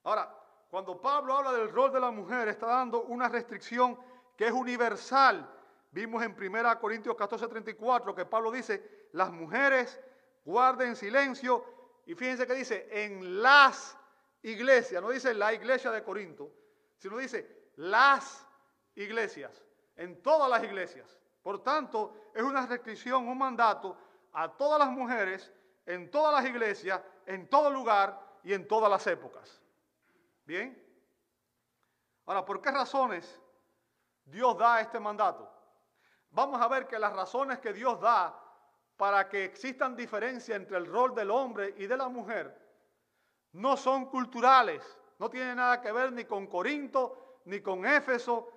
[0.02, 0.39] Ahora,
[0.70, 3.98] cuando Pablo habla del rol de la mujer, está dando una restricción
[4.36, 5.50] que es universal.
[5.90, 10.00] Vimos en 1 Corintios 14, 34 que Pablo dice, las mujeres
[10.44, 11.64] guarden silencio.
[12.06, 13.98] Y fíjense que dice, en las
[14.42, 16.52] iglesias, no dice la iglesia de Corinto,
[16.98, 18.46] sino dice las
[18.94, 19.64] iglesias,
[19.96, 21.18] en todas las iglesias.
[21.42, 23.96] Por tanto, es una restricción, un mandato
[24.32, 25.52] a todas las mujeres,
[25.84, 29.59] en todas las iglesias, en todo lugar y en todas las épocas.
[30.50, 30.76] Bien.
[32.26, 33.40] Ahora, ¿por qué razones
[34.24, 35.48] Dios da este mandato?
[36.30, 38.36] Vamos a ver que las razones que Dios da
[38.96, 42.52] para que existan diferencias entre el rol del hombre y de la mujer
[43.52, 44.82] no son culturales,
[45.20, 48.50] no tienen nada que ver ni con Corinto, ni con Éfeso,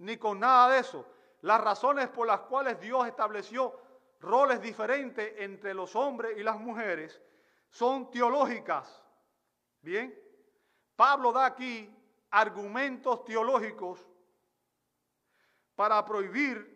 [0.00, 1.06] ni con nada de eso.
[1.40, 3.74] Las razones por las cuales Dios estableció
[4.20, 7.22] roles diferentes entre los hombres y las mujeres
[7.70, 9.02] son teológicas.
[9.80, 10.23] Bien,
[10.96, 11.90] Pablo da aquí
[12.30, 14.06] argumentos teológicos
[15.74, 16.72] para prohibir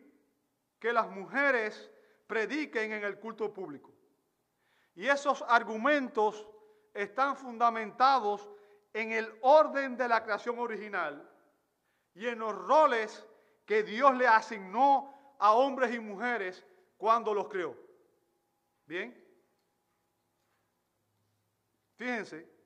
[0.78, 1.90] que las mujeres
[2.26, 3.92] prediquen en el culto público.
[4.94, 6.46] Y esos argumentos
[6.94, 8.48] están fundamentados
[8.92, 11.28] en el orden de la creación original
[12.14, 13.26] y en los roles
[13.64, 16.64] que Dios le asignó a hombres y mujeres
[16.96, 17.76] cuando los creó.
[18.87, 19.24] Bien.
[21.96, 22.57] Fíjense,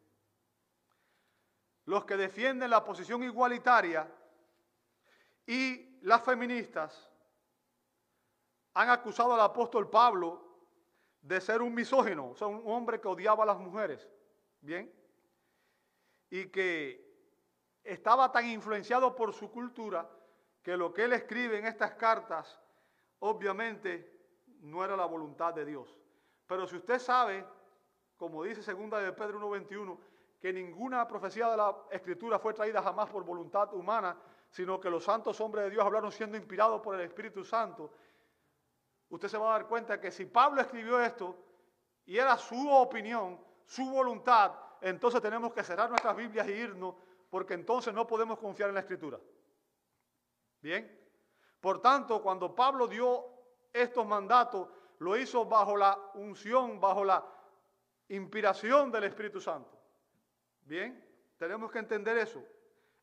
[1.84, 4.08] los que defienden la posición igualitaria
[5.46, 7.10] y las feministas
[8.74, 10.52] han acusado al apóstol Pablo
[11.20, 14.08] de ser un misógino, o sea, un hombre que odiaba a las mujeres,
[14.60, 14.92] ¿bien?
[16.30, 17.12] Y que
[17.84, 20.08] estaba tan influenciado por su cultura
[20.62, 22.60] que lo que él escribe en estas cartas,
[23.18, 24.12] obviamente,
[24.60, 25.98] no era la voluntad de Dios.
[26.46, 27.44] Pero si usted sabe,
[28.16, 29.98] como dice segunda de Pedro 1.21,
[30.42, 34.16] que ninguna profecía de la Escritura fue traída jamás por voluntad humana,
[34.50, 37.92] sino que los santos hombres de Dios hablaron siendo inspirados por el Espíritu Santo,
[39.10, 41.36] usted se va a dar cuenta que si Pablo escribió esto
[42.04, 46.96] y era su opinión, su voluntad, entonces tenemos que cerrar nuestras Biblias e irnos,
[47.30, 49.20] porque entonces no podemos confiar en la Escritura.
[50.60, 51.00] Bien.
[51.60, 53.26] Por tanto, cuando Pablo dio
[53.72, 57.24] estos mandatos, lo hizo bajo la unción, bajo la
[58.08, 59.81] inspiración del Espíritu Santo.
[60.64, 61.04] Bien,
[61.38, 62.42] tenemos que entender eso.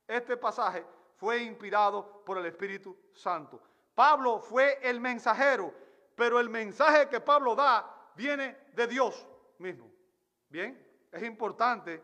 [0.08, 0.86] Este pasaje
[1.17, 3.62] fue inspirado por el Espíritu Santo.
[3.93, 5.74] Pablo fue el mensajero,
[6.15, 9.91] pero el mensaje que Pablo da viene de Dios mismo.
[10.48, 12.02] Bien, es importante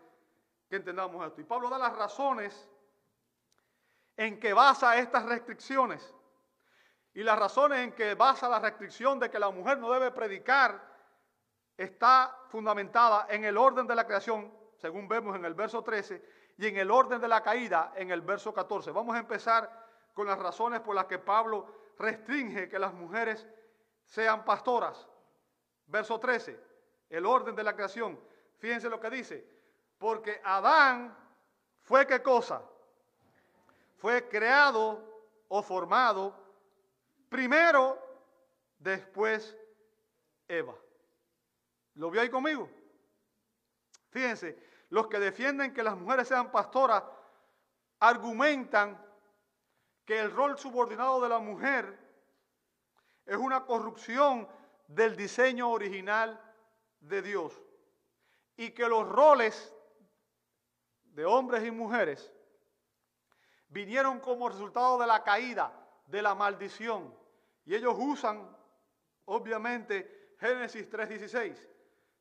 [0.69, 1.41] que entendamos esto.
[1.41, 2.69] Y Pablo da las razones
[4.17, 6.13] en que basa estas restricciones.
[7.13, 10.93] Y las razones en que basa la restricción de que la mujer no debe predicar
[11.77, 16.21] está fundamentada en el orden de la creación según vemos en el verso 13,
[16.57, 18.91] y en el orden de la caída en el verso 14.
[18.91, 19.69] Vamos a empezar
[20.13, 23.47] con las razones por las que Pablo restringe que las mujeres
[24.05, 25.07] sean pastoras.
[25.87, 26.59] Verso 13,
[27.09, 28.19] el orden de la creación.
[28.57, 29.47] Fíjense lo que dice,
[29.97, 31.15] porque Adán
[31.81, 32.61] fue qué cosa?
[33.97, 35.03] Fue creado
[35.47, 36.33] o formado
[37.29, 37.99] primero,
[38.79, 39.57] después
[40.47, 40.75] Eva.
[41.95, 42.69] ¿Lo vio ahí conmigo?
[44.15, 44.57] Fíjense,
[44.91, 47.03] los que defienden que las mujeres sean pastoras
[47.99, 48.97] argumentan
[50.05, 51.99] que el rol subordinado de la mujer
[53.25, 54.47] es una corrupción
[54.87, 56.41] del diseño original
[57.01, 57.61] de Dios
[58.55, 59.75] y que los roles
[61.03, 62.31] de hombres y mujeres
[63.67, 65.73] vinieron como resultado de la caída,
[66.05, 67.13] de la maldición.
[67.65, 68.49] Y ellos usan,
[69.25, 71.67] obviamente, Génesis 3.16.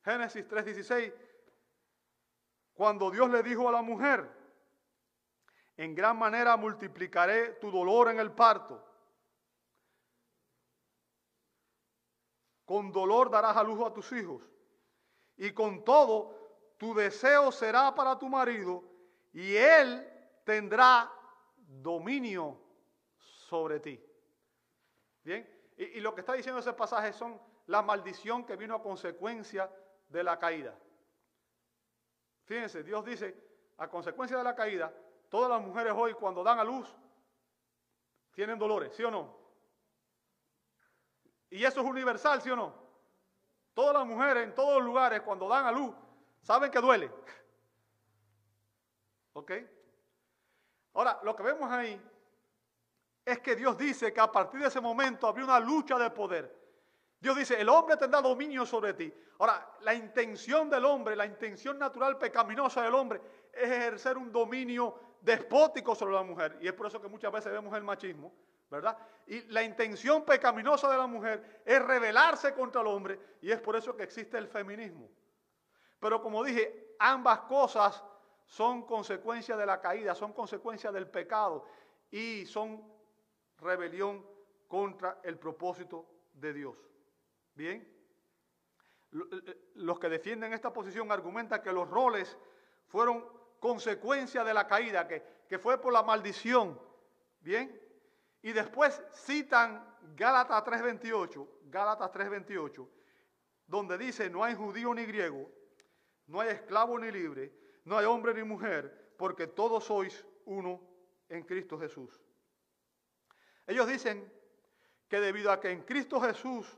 [0.03, 1.13] Génesis 3.16
[2.75, 4.29] cuando Dios le dijo a la mujer,
[5.77, 8.83] en gran manera multiplicaré tu dolor en el parto.
[12.65, 14.43] Con dolor darás a luz a tus hijos.
[15.37, 16.45] Y con todo,
[16.77, 18.83] tu deseo será para tu marido
[19.33, 20.07] y él
[20.43, 21.11] tendrá
[21.57, 22.59] dominio
[23.17, 24.01] sobre ti.
[25.23, 29.69] Bien, y, lo que está diciendo ese pasaje son la maldición que vino a consecuencia
[30.09, 30.77] de la caída.
[32.45, 33.35] Fíjense, Dios dice,
[33.77, 34.93] a consecuencia de la caída,
[35.29, 36.95] todas las mujeres hoy cuando dan a luz
[38.31, 39.35] tienen dolores, ¿sí o no?
[41.49, 42.73] Y eso es universal, ¿sí o no?
[43.73, 45.95] Todas las mujeres en todos los lugares cuando dan a luz
[46.41, 47.09] saben que duele.
[49.33, 49.51] ¿Ok?
[50.93, 52.01] Ahora, lo que vemos ahí
[53.25, 56.64] es que Dios dice que a partir de ese momento había una lucha de poder.
[57.19, 59.13] Dios dice, el hombre tendrá dominio sobre ti.
[59.39, 64.99] Ahora, la intención del hombre, la intención natural pecaminosa del hombre es ejercer un dominio
[65.21, 66.57] despótico sobre la mujer.
[66.61, 68.33] Y es por eso que muchas veces vemos el machismo,
[68.69, 68.97] ¿verdad?
[69.27, 73.75] Y la intención pecaminosa de la mujer es rebelarse contra el hombre y es por
[73.75, 75.09] eso que existe el feminismo.
[75.99, 78.03] Pero como dije, ambas cosas
[78.45, 81.65] son consecuencia de la caída, son consecuencia del pecado
[82.11, 82.83] y son
[83.57, 84.23] rebelión
[84.67, 86.75] contra el propósito de Dios.
[87.55, 87.81] Bien,
[89.13, 92.37] eh, eh, los que defienden esta posición argumentan que los roles
[92.87, 93.25] fueron
[93.59, 96.79] consecuencia de la caída, que, que fue por la maldición.
[97.39, 97.81] Bien,
[98.41, 102.87] y después citan Gálatas 3:28, Gálatas 3:28,
[103.65, 105.49] donde dice, no hay judío ni griego,
[106.27, 107.53] no hay esclavo ni libre,
[107.85, 110.81] no hay hombre ni mujer, porque todos sois uno
[111.29, 112.21] en Cristo Jesús.
[113.65, 114.31] Ellos dicen
[115.07, 116.77] que debido a que en Cristo Jesús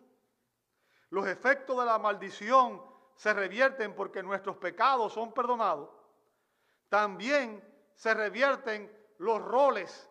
[1.10, 2.82] los efectos de la maldición
[3.15, 5.89] se revierten porque nuestros pecados son perdonados,
[6.89, 7.63] también
[7.96, 10.10] se revierten los roles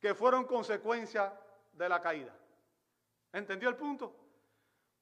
[0.00, 1.38] que fueron consecuencia
[1.72, 2.34] de la caída.
[3.32, 4.14] ¿Entendió el punto?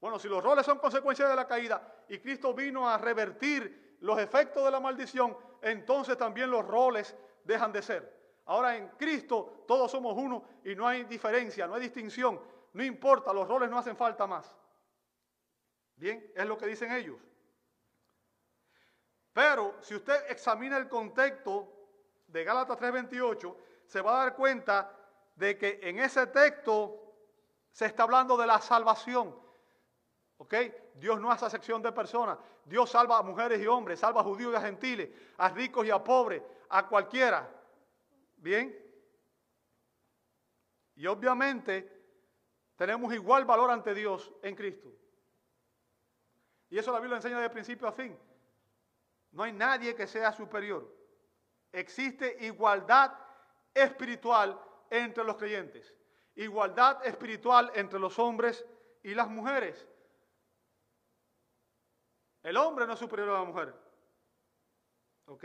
[0.00, 4.18] Bueno, si los roles son consecuencia de la caída y Cristo vino a revertir los
[4.18, 8.14] efectos de la maldición, entonces también los roles dejan de ser.
[8.46, 12.40] Ahora en Cristo todos somos uno y no hay diferencia, no hay distinción,
[12.72, 14.54] no importa, los roles no hacen falta más.
[15.96, 17.18] Bien, es lo que dicen ellos.
[19.32, 21.72] Pero si usted examina el contexto
[22.26, 24.96] de Gálatas 3:28, se va a dar cuenta
[25.34, 27.00] de que en ese texto
[27.70, 29.36] se está hablando de la salvación.
[30.36, 30.54] ¿Ok?
[30.94, 32.38] Dios no hace sección de personas.
[32.64, 35.90] Dios salva a mujeres y hombres, salva a judíos y a gentiles, a ricos y
[35.90, 37.48] a pobres, a cualquiera.
[38.36, 38.80] ¿Bien?
[40.96, 41.90] Y obviamente
[42.76, 44.92] tenemos igual valor ante Dios en Cristo.
[46.74, 48.18] Y eso la Biblia enseña de principio a fin.
[49.30, 50.92] No hay nadie que sea superior.
[51.70, 53.16] Existe igualdad
[53.72, 54.60] espiritual
[54.90, 55.94] entre los creyentes.
[56.34, 58.66] Igualdad espiritual entre los hombres
[59.04, 59.86] y las mujeres.
[62.42, 63.72] El hombre no es superior a la mujer.
[65.26, 65.44] ¿Ok?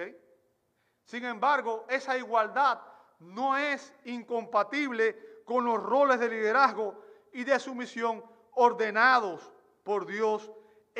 [1.03, 2.81] Sin embargo, esa igualdad
[3.19, 6.99] no es incompatible con los roles de liderazgo
[7.33, 10.51] y de sumisión ordenados por Dios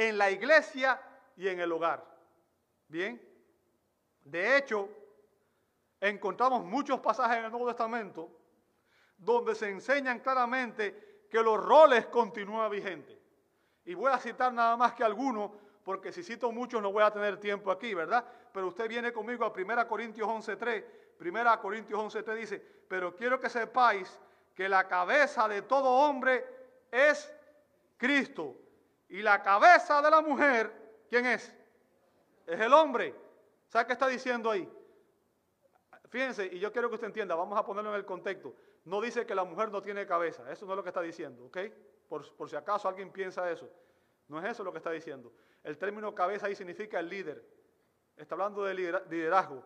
[0.07, 1.01] en la iglesia
[1.35, 2.05] y en el hogar.
[2.87, 3.21] Bien,
[4.23, 4.89] de hecho,
[5.99, 8.31] encontramos muchos pasajes en el Nuevo Testamento
[9.17, 13.17] donde se enseñan claramente que los roles continúan vigentes.
[13.83, 15.51] Y voy a citar nada más que algunos,
[15.83, 18.23] porque si cito muchos no voy a tener tiempo aquí, ¿verdad?
[18.53, 20.85] Pero usted viene conmigo a 1 Corintios 11.3.
[21.19, 24.17] 1 Corintios 11.3 dice, pero quiero que sepáis
[24.55, 26.45] que la cabeza de todo hombre
[26.89, 27.29] es
[27.97, 28.55] Cristo.
[29.09, 30.71] Y la cabeza de la mujer,
[31.09, 31.53] ¿quién es?
[32.45, 33.15] Es el hombre.
[33.67, 34.71] ¿Sabe qué está diciendo ahí?
[36.09, 38.55] Fíjense, y yo quiero que usted entienda, vamos a ponerlo en el contexto.
[38.85, 41.45] No dice que la mujer no tiene cabeza, eso no es lo que está diciendo,
[41.45, 41.57] ¿ok?
[42.07, 43.69] Por, por si acaso alguien piensa eso.
[44.27, 45.33] No es eso lo que está diciendo.
[45.63, 47.43] El término cabeza ahí significa el líder.
[48.15, 49.63] Está hablando de liderazgo.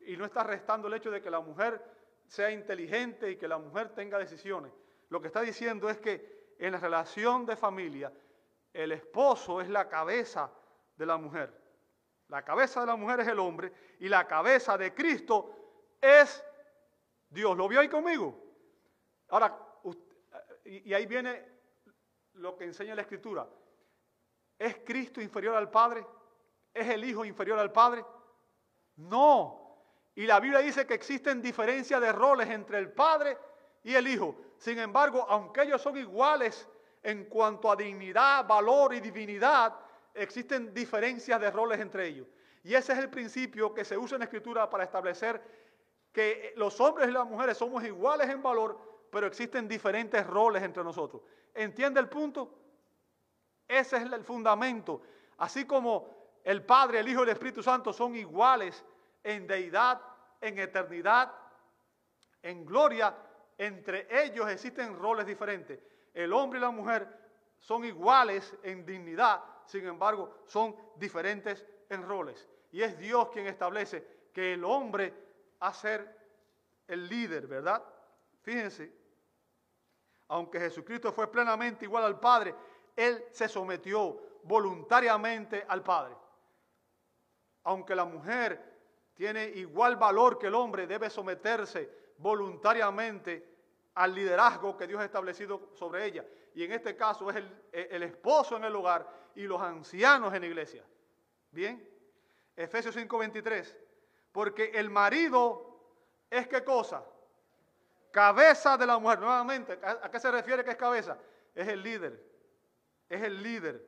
[0.00, 1.82] Y no está restando el hecho de que la mujer
[2.26, 4.72] sea inteligente y que la mujer tenga decisiones.
[5.08, 8.12] Lo que está diciendo es que en la relación de familia,
[8.72, 10.50] el esposo es la cabeza
[10.96, 11.60] de la mujer.
[12.28, 16.44] La cabeza de la mujer es el hombre y la cabeza de Cristo es
[17.28, 17.56] Dios.
[17.56, 18.42] ¿Lo vio ahí conmigo?
[19.28, 19.58] Ahora,
[20.64, 21.44] y ahí viene
[22.34, 23.46] lo que enseña la Escritura.
[24.58, 26.06] ¿Es Cristo inferior al Padre?
[26.72, 28.04] ¿Es el Hijo inferior al Padre?
[28.96, 29.62] No.
[30.14, 33.36] Y la Biblia dice que existen diferencias de roles entre el Padre
[33.82, 34.36] y el Hijo.
[34.58, 36.68] Sin embargo, aunque ellos son iguales
[37.02, 39.74] en cuanto a dignidad, valor y divinidad,
[40.14, 42.26] existen diferencias de roles entre ellos.
[42.62, 45.42] Y ese es el principio que se usa en la Escritura para establecer
[46.12, 48.78] que los hombres y las mujeres somos iguales en valor,
[49.10, 51.22] pero existen diferentes roles entre nosotros.
[51.54, 52.58] ¿Entiende el punto?
[53.66, 55.02] Ese es el fundamento.
[55.38, 58.84] Así como el Padre, el Hijo y el Espíritu Santo son iguales
[59.24, 60.00] en deidad,
[60.40, 61.32] en eternidad,
[62.42, 63.16] en gloria,
[63.56, 65.80] entre ellos existen roles diferentes.
[66.14, 67.08] El hombre y la mujer
[67.58, 72.48] son iguales en dignidad, sin embargo, son diferentes en roles.
[72.70, 75.14] Y es Dios quien establece que el hombre
[75.60, 76.18] a ser
[76.88, 77.82] el líder, ¿verdad?
[78.42, 78.92] Fíjense,
[80.28, 82.54] aunque Jesucristo fue plenamente igual al Padre,
[82.96, 86.16] Él se sometió voluntariamente al Padre.
[87.64, 88.72] Aunque la mujer
[89.14, 93.51] tiene igual valor que el hombre, debe someterse voluntariamente
[93.94, 96.24] al liderazgo que Dios ha establecido sobre ella.
[96.54, 100.42] Y en este caso es el, el esposo en el hogar y los ancianos en
[100.42, 100.84] la iglesia.
[101.50, 101.88] Bien,
[102.56, 103.76] Efesios 5:23,
[104.32, 105.72] porque el marido
[106.30, 107.04] es qué cosa?
[108.10, 109.20] Cabeza de la mujer.
[109.20, 111.18] Nuevamente, ¿a qué se refiere que es cabeza?
[111.54, 112.22] Es el líder,
[113.08, 113.86] es el líder.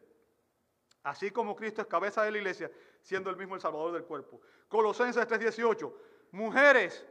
[1.03, 2.71] Así como Cristo es cabeza de la iglesia,
[3.03, 4.41] siendo el mismo el Salvador del cuerpo.
[4.69, 5.93] Colosenses 3:18,
[6.33, 7.07] mujeres,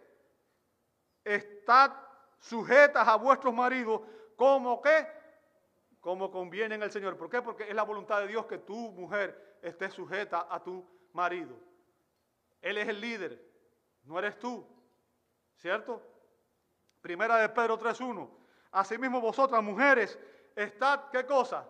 [1.24, 1.94] estad
[2.44, 4.02] sujetas a vuestros maridos
[4.36, 5.08] como que,
[6.02, 7.18] como conviene en el Señor.
[7.18, 7.42] ¿Por qué?
[7.42, 11.56] Porque es la voluntad de Dios que tu mujer esté sujeta a tu marido.
[12.62, 13.42] Él es el líder,
[14.04, 14.68] no eres tú,
[15.56, 16.02] ¿cierto?
[17.02, 18.30] Primera de Pedro 3.1.
[18.72, 20.20] Asimismo vosotras mujeres,
[20.56, 21.66] estad, ¿qué cosa?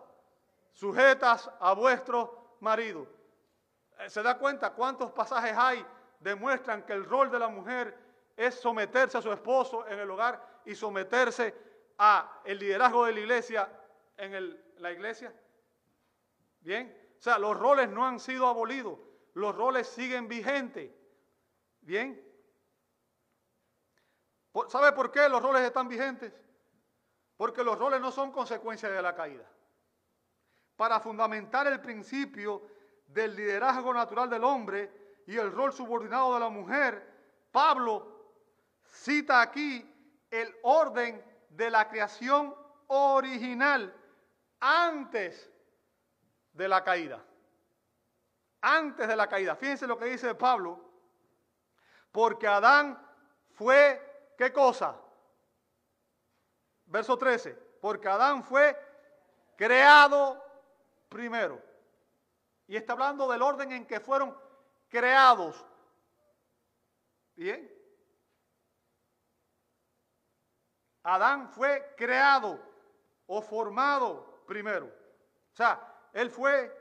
[0.72, 3.06] Sujetas a vuestro marido.
[4.00, 5.86] Eh, ¿Se da cuenta cuántos pasajes hay?
[6.18, 7.96] Demuestran que el rol de la mujer
[8.36, 11.54] es someterse a su esposo en el hogar y someterse
[11.98, 13.80] a el liderazgo de la iglesia
[14.16, 15.32] en la iglesia.
[16.60, 18.98] Bien, o sea, los roles no han sido abolidos,
[19.34, 20.90] los roles siguen vigentes.
[21.80, 22.20] Bien.
[24.68, 26.32] ¿Sabe por qué los roles están vigentes?
[27.36, 29.50] Porque los roles no son consecuencia de la caída.
[30.76, 32.62] Para fundamentar el principio
[33.06, 37.14] del liderazgo natural del hombre y el rol subordinado de la mujer,
[37.50, 38.32] Pablo
[38.84, 39.93] cita aquí
[40.34, 42.54] el orden de la creación
[42.88, 43.94] original
[44.58, 45.48] antes
[46.52, 47.24] de la caída.
[48.60, 49.54] Antes de la caída.
[49.54, 50.80] Fíjense lo que dice Pablo.
[52.10, 53.00] Porque Adán
[53.52, 55.00] fue, ¿qué cosa?
[56.86, 57.52] Verso 13.
[57.80, 58.76] Porque Adán fue
[59.56, 60.42] creado
[61.08, 61.62] primero.
[62.66, 64.36] Y está hablando del orden en que fueron
[64.88, 65.64] creados.
[67.36, 67.70] Bien.
[71.04, 72.58] Adán fue creado
[73.26, 74.86] o formado primero.
[74.86, 76.74] O sea, él fue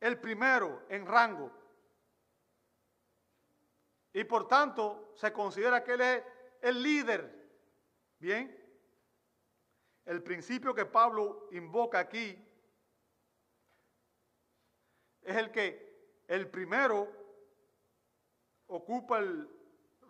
[0.00, 1.50] el primero en rango.
[4.12, 6.24] Y por tanto se considera que él es
[6.62, 7.34] el líder.
[8.18, 8.54] Bien.
[10.04, 12.42] El principio que Pablo invoca aquí
[15.22, 17.08] es el que el primero
[18.66, 19.48] ocupa el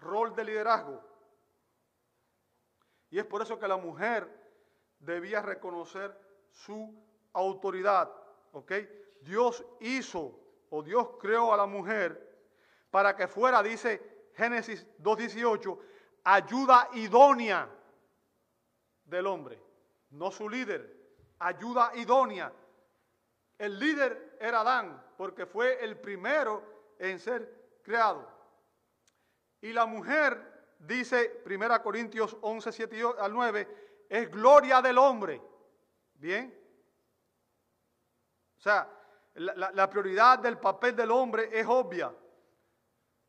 [0.01, 1.08] rol de liderazgo.
[3.11, 4.29] Y es por eso que la mujer
[4.99, 6.17] debía reconocer
[6.51, 6.95] su
[7.33, 8.11] autoridad.
[8.53, 8.73] ¿Ok?
[9.23, 10.39] Dios hizo
[10.71, 12.29] o Dios creó a la mujer
[12.91, 15.79] para que fuera, dice Génesis 2.18,
[16.25, 17.69] ayuda idónea
[19.05, 19.61] del hombre,
[20.11, 20.95] no su líder,
[21.39, 22.53] ayuda idónea.
[23.59, 26.63] El líder era Adán, porque fue el primero
[26.99, 28.29] en ser creado.
[29.61, 30.48] Y la mujer
[30.79, 33.69] dice 1 Corintios 11, 7 al 9,
[34.09, 35.43] es gloria del hombre.
[36.15, 36.55] ¿Bien?
[38.57, 38.89] O sea,
[39.35, 42.13] la, la, prioridad del papel del hombre es obvia.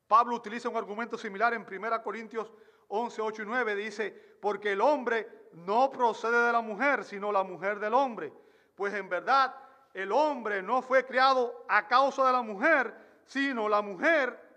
[0.08, 2.52] Pablo utiliza un argumento similar en 1 Corintios
[2.88, 3.76] 11, 8 y 9.
[3.76, 8.34] Dice, porque el hombre no procede de la mujer, sino la mujer del hombre.
[8.76, 9.56] Pues en verdad
[9.94, 12.94] el hombre no fue creado a causa de la mujer,
[13.26, 14.48] sino la mujer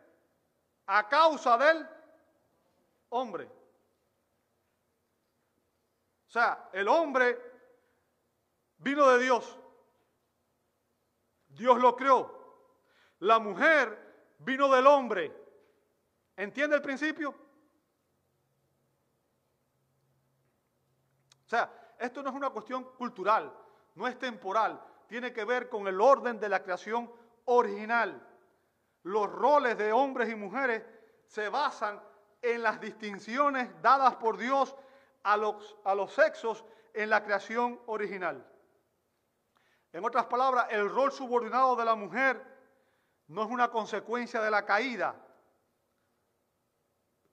[0.87, 1.87] a causa del
[3.13, 3.45] hombre.
[6.27, 7.39] O sea, el hombre
[8.79, 9.59] vino de Dios.
[11.49, 12.41] Dios lo creó.
[13.21, 15.31] La mujer vino del hombre.
[16.37, 17.31] ¿Entiende el principio?
[21.45, 23.53] O sea, esto no es una cuestión cultural,
[23.95, 27.13] no es temporal, tiene que ver con el orden de la creación
[27.45, 28.27] original.
[29.03, 30.83] Los roles de hombres y mujeres
[31.27, 32.03] se basan
[32.43, 34.75] en las distinciones dadas por Dios
[35.23, 38.45] a los, a los sexos en la creación original.
[39.93, 42.43] En otras palabras, el rol subordinado de la mujer
[43.29, 45.15] no es una consecuencia de la caída,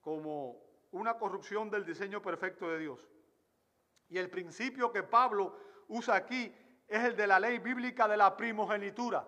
[0.01, 0.57] como
[0.91, 3.07] una corrupción del diseño perfecto de Dios.
[4.07, 5.57] Y el principio que Pablo
[5.87, 6.53] usa aquí
[6.87, 9.27] es el de la ley bíblica de la primogenitura.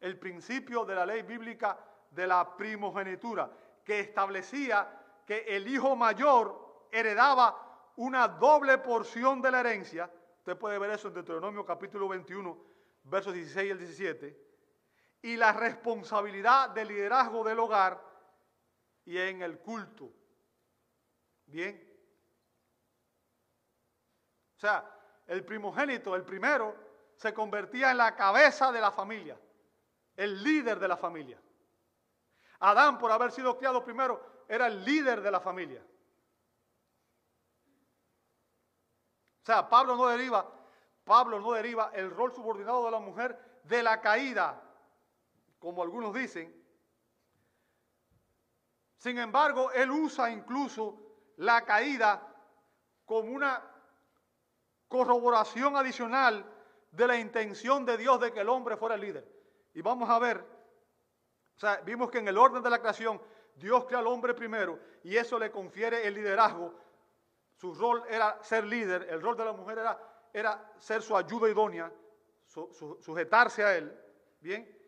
[0.00, 1.78] El principio de la ley bíblica
[2.10, 3.50] de la primogenitura
[3.86, 10.10] que establecía que el hijo mayor heredaba una doble porción de la herencia.
[10.38, 12.64] Usted puede ver eso en Deuteronomio capítulo 21,
[13.04, 14.46] versos 16 y el 17.
[15.22, 18.02] Y la responsabilidad del liderazgo del hogar
[19.04, 20.12] y en el culto.
[21.46, 21.80] Bien.
[24.56, 24.84] O sea,
[25.28, 26.74] el primogénito, el primero,
[27.14, 29.38] se convertía en la cabeza de la familia,
[30.16, 31.40] el líder de la familia.
[32.60, 35.84] Adán, por haber sido criado primero, era el líder de la familia.
[39.42, 40.50] O sea, Pablo no deriva,
[41.04, 44.62] Pablo no deriva el rol subordinado de la mujer de la caída,
[45.58, 46.54] como algunos dicen.
[48.96, 50.98] Sin embargo, él usa incluso
[51.36, 52.26] la caída
[53.04, 53.62] como una
[54.88, 56.44] corroboración adicional
[56.90, 59.32] de la intención de Dios de que el hombre fuera el líder.
[59.74, 60.44] Y vamos a ver,
[61.56, 63.20] o sea, vimos que en el orden de la creación
[63.54, 66.74] Dios crea al hombre primero y eso le confiere el liderazgo
[67.56, 69.78] su rol era ser líder, el rol de la mujer
[70.32, 71.90] era, ser su ayuda idónea,
[72.44, 73.98] sujetarse a él.
[74.40, 74.78] Bien.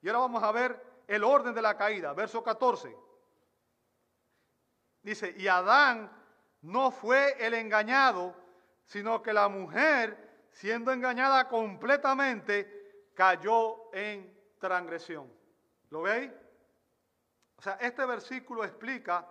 [0.00, 2.96] Y ahora vamos a ver el orden de la caída, verso 14.
[5.02, 6.10] Dice, y Adán
[6.62, 8.34] no fue el engañado,
[8.84, 15.30] sino que la mujer, siendo engañada completamente, cayó en transgresión.
[15.94, 16.28] ¿Lo veis?
[17.56, 19.30] O sea, este versículo explica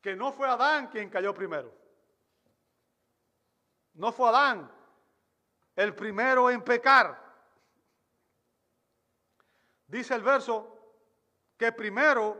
[0.00, 1.74] que no fue Adán quien cayó primero.
[3.94, 4.70] No fue Adán
[5.74, 7.20] el primero en pecar.
[9.88, 10.78] Dice el verso
[11.56, 12.38] que primero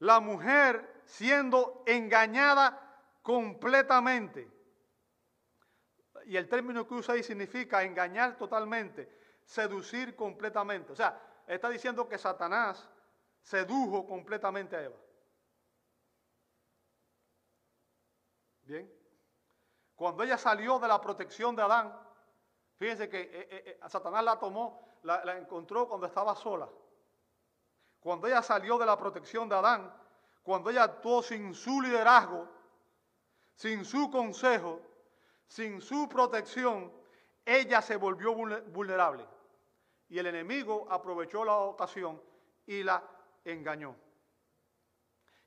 [0.00, 2.78] la mujer siendo engañada
[3.22, 4.52] completamente.
[6.26, 9.10] Y el término que usa ahí significa engañar totalmente,
[9.46, 10.92] seducir completamente.
[10.92, 12.88] O sea, está diciendo que Satanás
[13.42, 14.96] sedujo completamente a Eva.
[18.62, 18.90] Bien.
[19.94, 21.94] Cuando ella salió de la protección de Adán,
[22.76, 26.68] fíjense que eh, eh, eh, Satanás la tomó, la, la encontró cuando estaba sola.
[28.00, 29.94] Cuando ella salió de la protección de Adán,
[30.42, 32.48] cuando ella actuó sin su liderazgo,
[33.54, 34.80] sin su consejo,
[35.46, 36.92] sin su protección,
[37.44, 39.26] ella se volvió vulnerable.
[40.08, 42.20] Y el enemigo aprovechó la ocasión
[42.66, 43.02] y la
[43.44, 43.96] engañó.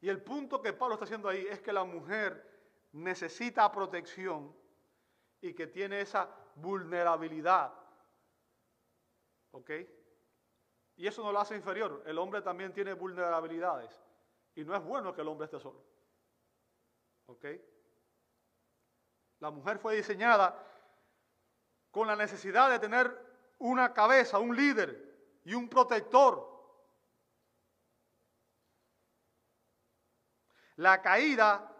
[0.01, 2.45] Y el punto que Pablo está haciendo ahí es que la mujer
[2.91, 4.55] necesita protección
[5.41, 7.73] y que tiene esa vulnerabilidad.
[9.51, 9.71] ¿Ok?
[10.97, 12.03] Y eso no lo hace inferior.
[12.05, 14.03] El hombre también tiene vulnerabilidades.
[14.55, 15.83] Y no es bueno que el hombre esté solo.
[17.27, 17.45] ¿Ok?
[19.39, 20.63] La mujer fue diseñada
[21.91, 23.26] con la necesidad de tener
[23.59, 26.55] una cabeza, un líder y un protector.
[30.75, 31.77] La caída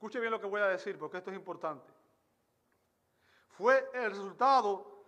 [0.00, 1.92] Escuche bien lo que voy a decir porque esto es importante.
[3.50, 5.04] Fue el resultado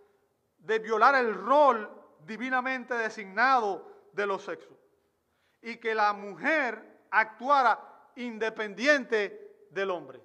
[0.58, 1.90] de violar el rol
[2.26, 4.76] divinamente designado de los sexos
[5.62, 10.18] y que la mujer actuara independiente del hombre.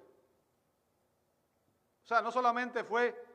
[2.04, 3.27] O sea, no solamente fue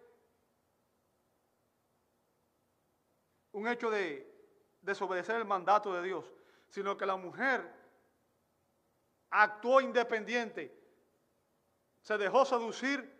[3.53, 4.29] un hecho de
[4.81, 6.31] desobedecer el mandato de Dios,
[6.67, 7.71] sino que la mujer
[9.29, 10.83] actuó independiente
[12.03, 13.11] se dejó seducir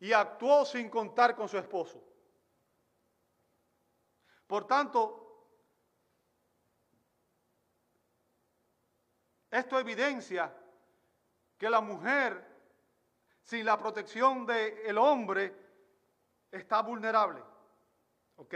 [0.00, 2.02] y actuó sin contar con su esposo.
[4.48, 5.48] Por tanto,
[9.48, 10.52] esto evidencia
[11.56, 12.44] que la mujer,
[13.42, 15.54] sin la protección del hombre,
[16.50, 17.40] está vulnerable.
[18.36, 18.54] ¿Ok?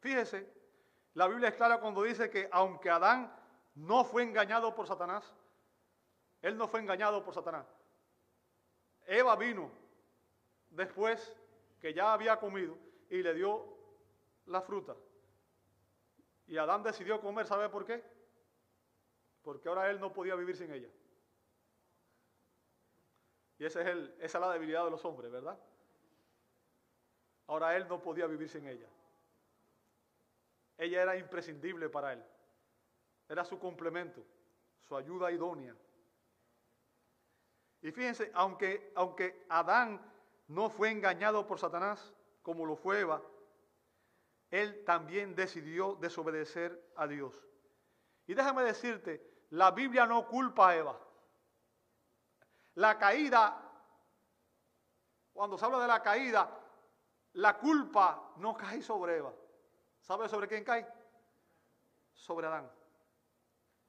[0.00, 0.50] Fíjese,
[1.14, 3.34] la Biblia es clara cuando dice que aunque Adán
[3.74, 5.34] no fue engañado por Satanás,
[6.42, 7.66] él no fue engañado por Satanás.
[9.06, 9.70] Eva vino
[10.70, 11.36] después
[11.80, 12.76] que ya había comido
[13.10, 13.76] y le dio
[14.46, 14.96] la fruta.
[16.46, 18.02] Y Adán decidió comer, ¿sabe por qué?
[19.42, 20.88] Porque ahora él no podía vivir sin ella.
[23.58, 25.58] Y ese es el, esa es la debilidad de los hombres, ¿verdad?
[27.46, 28.88] Ahora él no podía vivir sin ella.
[30.80, 32.24] Ella era imprescindible para él.
[33.28, 34.24] Era su complemento,
[34.80, 35.76] su ayuda idónea.
[37.82, 40.00] Y fíjense, aunque, aunque Adán
[40.48, 43.20] no fue engañado por Satanás, como lo fue Eva,
[44.50, 47.46] él también decidió desobedecer a Dios.
[48.26, 50.98] Y déjame decirte, la Biblia no culpa a Eva.
[52.76, 53.70] La caída,
[55.34, 56.58] cuando se habla de la caída,
[57.34, 59.34] la culpa no cae sobre Eva.
[60.10, 60.84] ¿Sabe sobre quién cae?
[62.14, 62.68] Sobre Adán.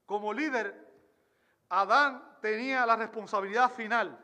[0.06, 0.88] Como líder,
[1.70, 4.24] Adán tenía la responsabilidad final.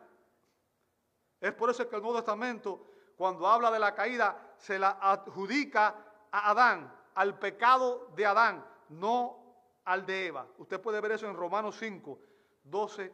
[1.42, 2.86] Es por eso que el Nuevo Testamento,
[3.16, 9.56] cuando habla de la caída, se la adjudica a Adán, al pecado de Adán, no
[9.84, 10.48] al de Eva.
[10.60, 12.20] Usted puede ver eso en Romanos 5,
[12.64, 13.12] 12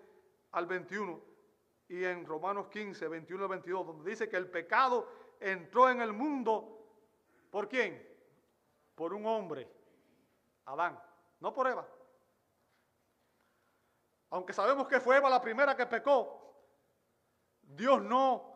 [0.52, 1.22] al 21
[1.88, 5.08] y en Romanos 15, 21 al 22, donde dice que el pecado
[5.40, 6.86] entró en el mundo.
[7.50, 8.12] ¿Por quién?
[8.96, 9.70] Por un hombre,
[10.66, 11.02] Adán,
[11.39, 11.88] no por Eva.
[14.30, 16.44] Aunque sabemos que fue Eva la primera que pecó,
[17.62, 18.54] Dios no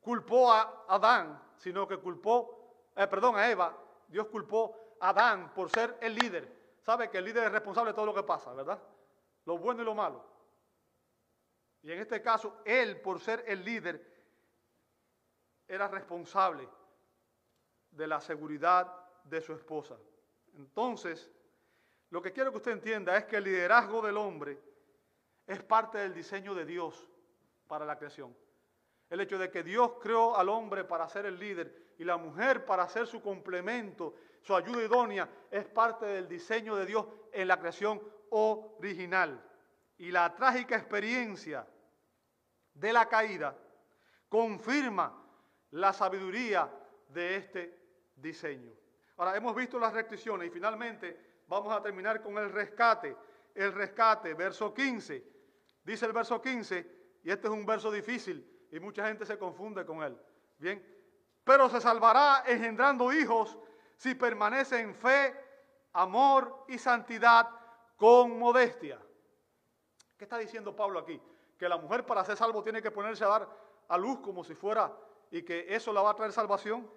[0.00, 3.76] culpó a Adán, sino que culpó, eh, perdón, a Eva.
[4.08, 6.78] Dios culpó a Adán por ser el líder.
[6.82, 8.82] Sabe que el líder es responsable de todo lo que pasa, ¿verdad?
[9.46, 10.24] Lo bueno y lo malo.
[11.82, 14.12] Y en este caso, él, por ser el líder,
[15.66, 16.68] era responsable
[17.90, 19.96] de la seguridad de su esposa.
[20.56, 21.30] Entonces,
[22.10, 24.58] lo que quiero que usted entienda es que el liderazgo del hombre
[25.46, 27.08] es parte del diseño de Dios
[27.66, 28.36] para la creación.
[29.10, 32.64] El hecho de que Dios creó al hombre para ser el líder y la mujer
[32.64, 37.58] para ser su complemento, su ayuda idónea, es parte del diseño de Dios en la
[37.58, 38.00] creación
[38.30, 39.42] original.
[39.98, 41.66] Y la trágica experiencia
[42.72, 43.56] de la caída
[44.28, 45.20] confirma
[45.70, 46.70] la sabiduría
[47.08, 47.78] de este
[48.16, 48.72] diseño.
[49.16, 53.16] Ahora, hemos visto las restricciones y finalmente vamos a terminar con el rescate.
[53.54, 55.34] El rescate, verso 15.
[55.84, 59.84] Dice el verso 15, y este es un verso difícil y mucha gente se confunde
[59.84, 60.18] con él.
[60.58, 60.84] Bien,
[61.44, 63.58] pero se salvará engendrando hijos
[63.96, 65.34] si permanece en fe,
[65.92, 67.48] amor y santidad
[67.96, 68.98] con modestia.
[70.16, 71.20] ¿Qué está diciendo Pablo aquí?
[71.58, 73.48] Que la mujer para ser salvo tiene que ponerse a dar
[73.88, 74.92] a luz como si fuera
[75.30, 76.90] y que eso la va a traer salvación.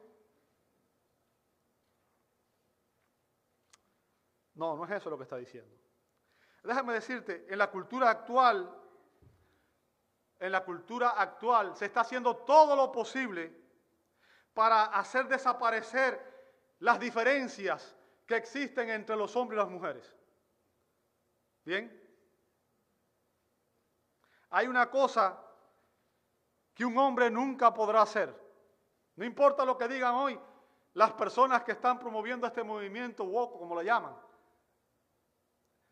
[4.57, 5.71] No, no es eso lo que está diciendo.
[6.63, 8.69] Déjame decirte, en la cultura actual,
[10.39, 13.55] en la cultura actual se está haciendo todo lo posible
[14.53, 16.19] para hacer desaparecer
[16.79, 17.95] las diferencias
[18.25, 20.15] que existen entre los hombres y las mujeres.
[21.63, 22.03] ¿Bien?
[24.49, 25.39] Hay una cosa
[26.73, 28.33] que un hombre nunca podrá hacer.
[29.15, 30.39] No importa lo que digan hoy
[30.95, 34.26] las personas que están promoviendo este movimiento woke, como lo llaman.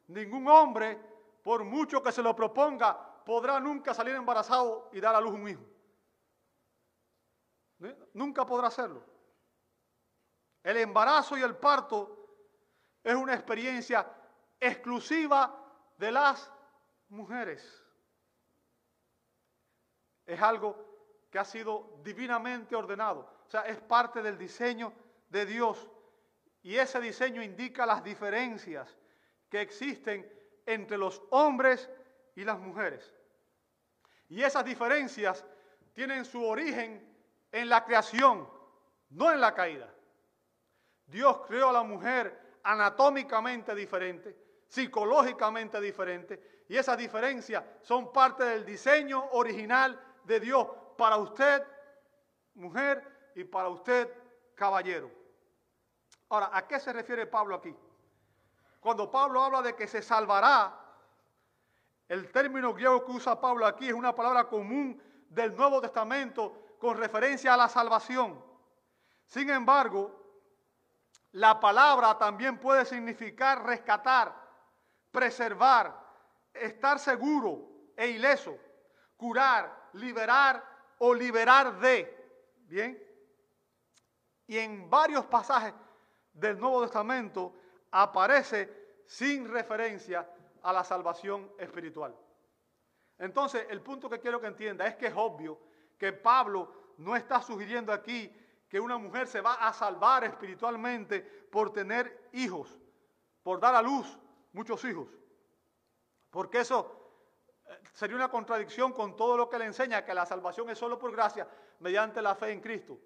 [0.08, 1.00] Ningún hombre,
[1.44, 5.48] por mucho que se lo proponga, podrá nunca salir embarazado y dar a luz un
[5.48, 5.64] hijo.
[8.14, 9.04] Nunca podrá hacerlo.
[10.64, 12.26] El embarazo y el parto
[13.04, 14.10] es una experiencia
[14.60, 15.56] exclusiva
[15.98, 16.52] de las
[17.10, 17.84] mujeres.
[20.26, 20.76] Es algo
[21.30, 23.30] que ha sido divinamente ordenado.
[23.46, 24.92] O sea, es parte del diseño
[25.30, 25.88] de Dios.
[26.64, 28.98] Y ese diseño indica las diferencias
[29.56, 30.30] que existen
[30.66, 31.90] entre los hombres
[32.36, 33.14] y las mujeres.
[34.28, 35.46] Y esas diferencias
[35.94, 37.02] tienen su origen
[37.54, 38.50] en la creación,
[39.12, 39.90] no en la caída.
[41.06, 44.36] Dios creó a la mujer anatómicamente diferente,
[44.68, 51.64] psicológicamente diferente, y esas diferencias son parte del diseño original de Dios para usted,
[52.56, 54.12] mujer, y para usted,
[54.54, 55.10] caballero.
[56.28, 57.74] Ahora, ¿a qué se refiere Pablo aquí?
[58.86, 60.72] Cuando Pablo habla de que se salvará,
[62.08, 66.96] el término griego que usa Pablo aquí es una palabra común del Nuevo Testamento con
[66.96, 68.40] referencia a la salvación.
[69.26, 70.16] Sin embargo,
[71.32, 74.36] la palabra también puede significar rescatar,
[75.10, 76.00] preservar,
[76.54, 77.68] estar seguro
[77.98, 78.56] e ileso,
[79.18, 80.64] curar, liberar
[81.00, 82.54] o liberar de.
[82.68, 83.04] Bien.
[84.46, 85.74] Y en varios pasajes
[86.34, 87.52] del Nuevo Testamento
[87.98, 90.30] aparece sin referencia
[90.64, 92.14] a la salvación espiritual.
[93.18, 95.58] Entonces, el punto que quiero que entienda es que es obvio
[95.98, 98.36] que Pablo no está sugiriendo aquí
[98.68, 102.78] que una mujer se va a salvar espiritualmente por tener hijos,
[103.42, 104.20] por dar a luz
[104.52, 105.08] muchos hijos.
[106.32, 107.14] Porque eso
[107.66, 111.00] eh, sería una contradicción con todo lo que le enseña, que la salvación es solo
[111.00, 111.48] por gracia,
[111.80, 113.00] mediante la fe en Cristo.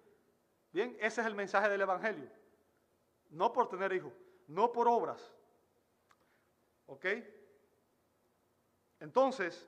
[0.71, 2.27] Bien, ese es el mensaje del Evangelio.
[3.29, 4.13] No por tener hijos,
[4.49, 5.21] no por obras.
[6.87, 7.05] ¿Ok?
[8.99, 9.67] Entonces,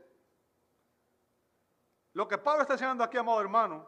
[2.14, 3.88] lo que Pablo está enseñando aquí, amado hermano,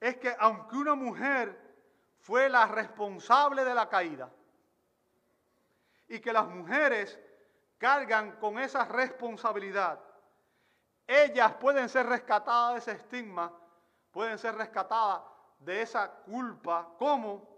[0.00, 1.56] es que aunque una mujer
[2.20, 4.30] fue la responsable de la caída
[6.08, 7.18] y que las mujeres
[7.78, 10.00] cargan con esa responsabilidad,
[11.06, 13.52] ellas pueden ser rescatadas de ese estigma,
[14.10, 15.22] pueden ser rescatadas
[15.58, 16.88] de esa culpa.
[16.98, 17.55] ¿Cómo?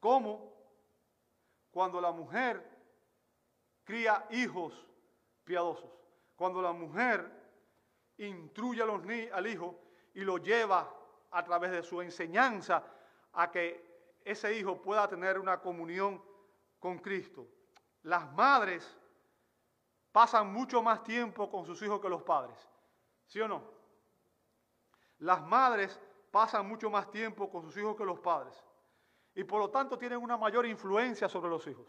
[0.00, 0.52] ¿Cómo?
[1.70, 2.78] Cuando la mujer
[3.84, 4.86] cría hijos
[5.44, 5.90] piadosos.
[6.36, 7.30] Cuando la mujer
[8.18, 9.80] instruye al hijo
[10.14, 10.94] y lo lleva
[11.30, 12.84] a través de su enseñanza
[13.32, 16.22] a que ese hijo pueda tener una comunión
[16.78, 17.46] con Cristo.
[18.02, 18.96] Las madres
[20.12, 22.56] pasan mucho más tiempo con sus hijos que los padres,
[23.26, 23.62] ¿sí o no?
[25.18, 28.62] Las madres pasan mucho más tiempo con sus hijos que los padres
[29.38, 31.86] y por lo tanto tienen una mayor influencia sobre los hijos.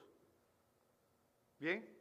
[1.57, 1.97] ¿Bien?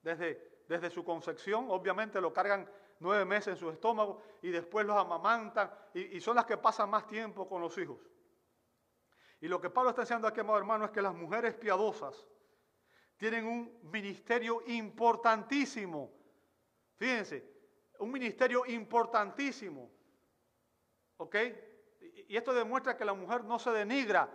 [0.00, 4.96] Desde, desde su concepción, obviamente lo cargan nueve meses en su estómago y después los
[4.96, 7.98] amamantan y, son las que pasan más tiempo con los hijos.
[9.40, 12.24] Y lo que Pablo está enseñando aquí, amado hermano, es que las mujeres piadosas
[13.16, 16.12] tienen un ministerio importantísimo.
[16.94, 17.44] Fíjense,
[17.98, 19.90] un ministerio importantísimo.
[21.16, 21.34] ¿Ok?
[22.28, 24.28] Y esto demuestra que la mujer no se denigra,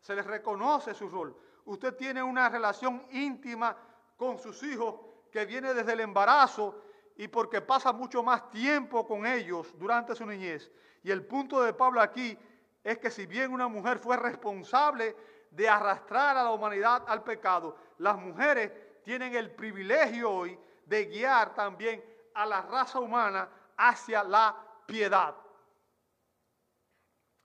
[0.00, 1.36] se les reconoce su rol.
[1.64, 3.76] Usted tiene una relación íntima
[4.16, 4.96] con sus hijos
[5.30, 6.82] que viene desde el embarazo
[7.16, 10.70] y porque pasa mucho más tiempo con ellos durante su niñez.
[11.02, 12.38] Y el punto de Pablo aquí
[12.82, 15.14] es que si bien una mujer fue responsable
[15.50, 18.72] de arrastrar a la humanidad al pecado, las mujeres
[19.02, 22.02] tienen el privilegio hoy de guiar también
[22.34, 25.34] a la raza humana hacia la piedad.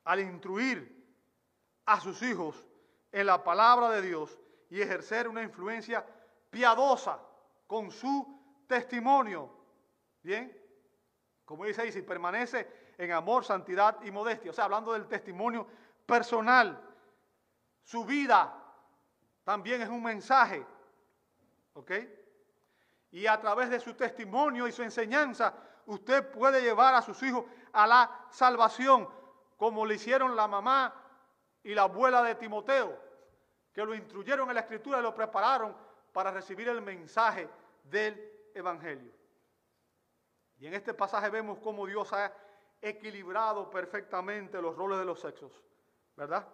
[0.06, 0.95] Al instruir
[1.86, 2.66] a sus hijos
[3.12, 4.39] en la palabra de Dios
[4.70, 6.06] y ejercer una influencia
[6.49, 7.20] piadosa
[7.68, 9.49] con su testimonio.
[10.22, 10.56] Bien,
[11.45, 15.68] como dice ahí, si permanece en amor, santidad y modestia, o sea, hablando del testimonio
[16.06, 16.82] personal,
[17.84, 18.53] su vida
[19.43, 20.66] también es un mensaje,
[21.74, 21.91] ¿ok?
[23.12, 25.53] Y a través de su testimonio y su enseñanza,
[25.86, 29.08] usted puede llevar a sus hijos a la salvación,
[29.58, 30.93] como le hicieron la mamá
[31.64, 32.97] y la abuela de Timoteo,
[33.74, 35.76] que lo instruyeron en la escritura y lo prepararon
[36.14, 37.49] para recibir el mensaje
[37.84, 39.12] del Evangelio.
[40.58, 42.34] Y en este pasaje vemos cómo Dios ha
[42.82, 45.51] equilibrado perfectamente los roles de los sexos,
[46.16, 46.47] ¿verdad?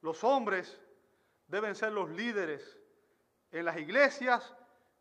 [0.00, 0.80] Los hombres
[1.46, 2.78] deben ser los líderes
[3.50, 4.54] en las iglesias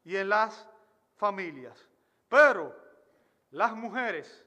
[0.03, 0.68] y en las
[1.18, 1.88] familias.
[2.28, 2.76] Pero
[3.51, 4.45] las mujeres,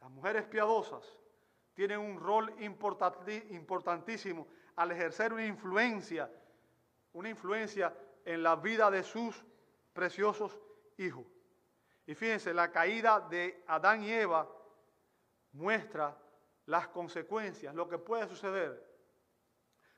[0.00, 1.04] las mujeres piadosas,
[1.80, 6.30] tienen un rol importantísimo al ejercer una influencia,
[7.14, 9.42] una influencia en la vida de sus
[9.94, 10.60] preciosos
[10.98, 11.24] hijos.
[12.04, 14.46] Y fíjense, la caída de Adán y Eva
[15.52, 16.14] muestra
[16.66, 18.86] las consecuencias, lo que puede suceder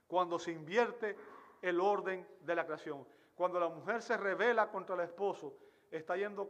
[0.07, 1.17] cuando se invierte
[1.63, 3.05] el orden de la creación.
[3.35, 5.57] Cuando la mujer se revela contra el esposo,
[5.91, 6.49] está yendo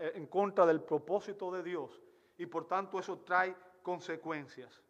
[0.00, 2.02] eh, en contra del propósito de Dios
[2.36, 4.82] y por tanto eso trae consecuencias.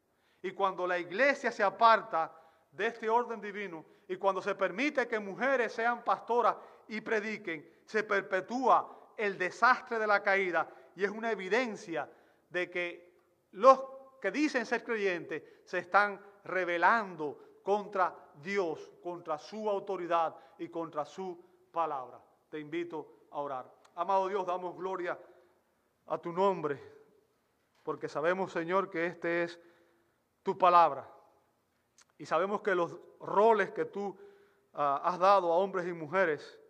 [0.42, 2.32] Y cuando la iglesia se aparta
[2.70, 6.56] de este orden divino y cuando se permite que mujeres sean pastoras
[6.88, 12.08] y prediquen, se perpetúa el desastre de la caída y es una evidencia
[12.48, 13.12] de que
[13.52, 13.84] los
[14.20, 21.38] que dicen ser creyentes se están revelando contra Dios, contra su autoridad y contra su
[21.70, 22.20] palabra.
[22.48, 23.72] Te invito a orar.
[23.94, 25.18] Amado Dios, damos gloria
[26.06, 27.01] a tu nombre,
[27.82, 29.60] porque sabemos, Señor, que este es
[30.42, 31.10] tu palabra.
[32.18, 34.16] Y sabemos que los roles que tú
[34.74, 36.60] ah, has dado a hombres y mujeres,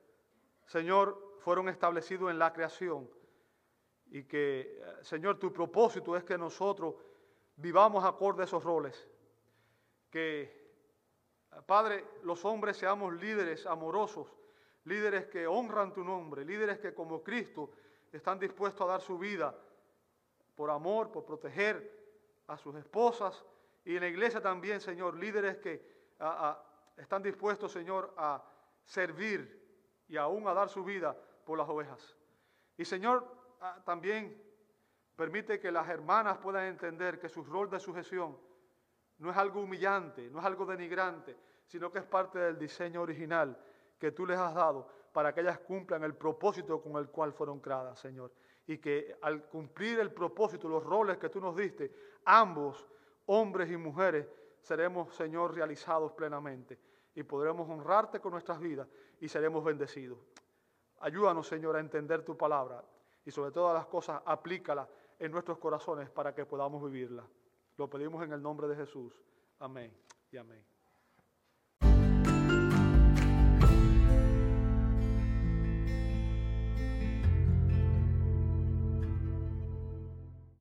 [0.67, 3.11] Señor, fueron establecidos en la creación.
[4.07, 6.95] Y que, eh, Señor, tu propósito es que nosotros
[7.57, 9.09] vivamos acorde a esos roles.
[10.11, 10.63] Que
[11.67, 14.29] Padre, los hombres seamos líderes amorosos,
[14.85, 17.71] líderes que honran tu nombre, líderes que como Cristo
[18.11, 19.55] están dispuestos a dar su vida
[20.55, 22.01] por amor, por proteger
[22.47, 23.45] a sus esposas
[23.85, 25.85] y en la iglesia también, Señor, líderes que
[26.97, 28.43] están dispuestos, Señor, a
[28.85, 29.61] servir
[30.09, 32.17] y aún a dar su vida por las ovejas.
[32.77, 33.27] Y Señor,
[33.85, 34.41] también
[35.17, 38.37] permite que las hermanas puedan entender que su rol de sujeción
[39.19, 41.37] no es algo humillante, no es algo denigrante,
[41.67, 43.57] sino que es parte del diseño original
[43.99, 47.61] que tú les has dado para que ellas cumplan el propósito con el cual fueron
[47.61, 48.33] creadas, Señor.
[48.67, 51.93] Y que al cumplir el propósito, los roles que tú nos diste,
[52.25, 52.87] ambos,
[53.27, 54.27] hombres y mujeres,
[54.61, 56.79] seremos, Señor, realizados plenamente
[57.15, 58.89] y podremos honrarte con nuestras vidas
[59.21, 60.19] y seremos bendecidos.
[61.01, 62.83] Ayúdanos, Señor, a entender tu palabra
[63.25, 64.89] y sobre todas las cosas aplícala
[65.19, 67.27] en nuestros corazones para que podamos vivirla.
[67.77, 69.21] Lo pedimos en el nombre de Jesús.
[69.59, 69.93] Amén
[70.31, 70.72] y amén.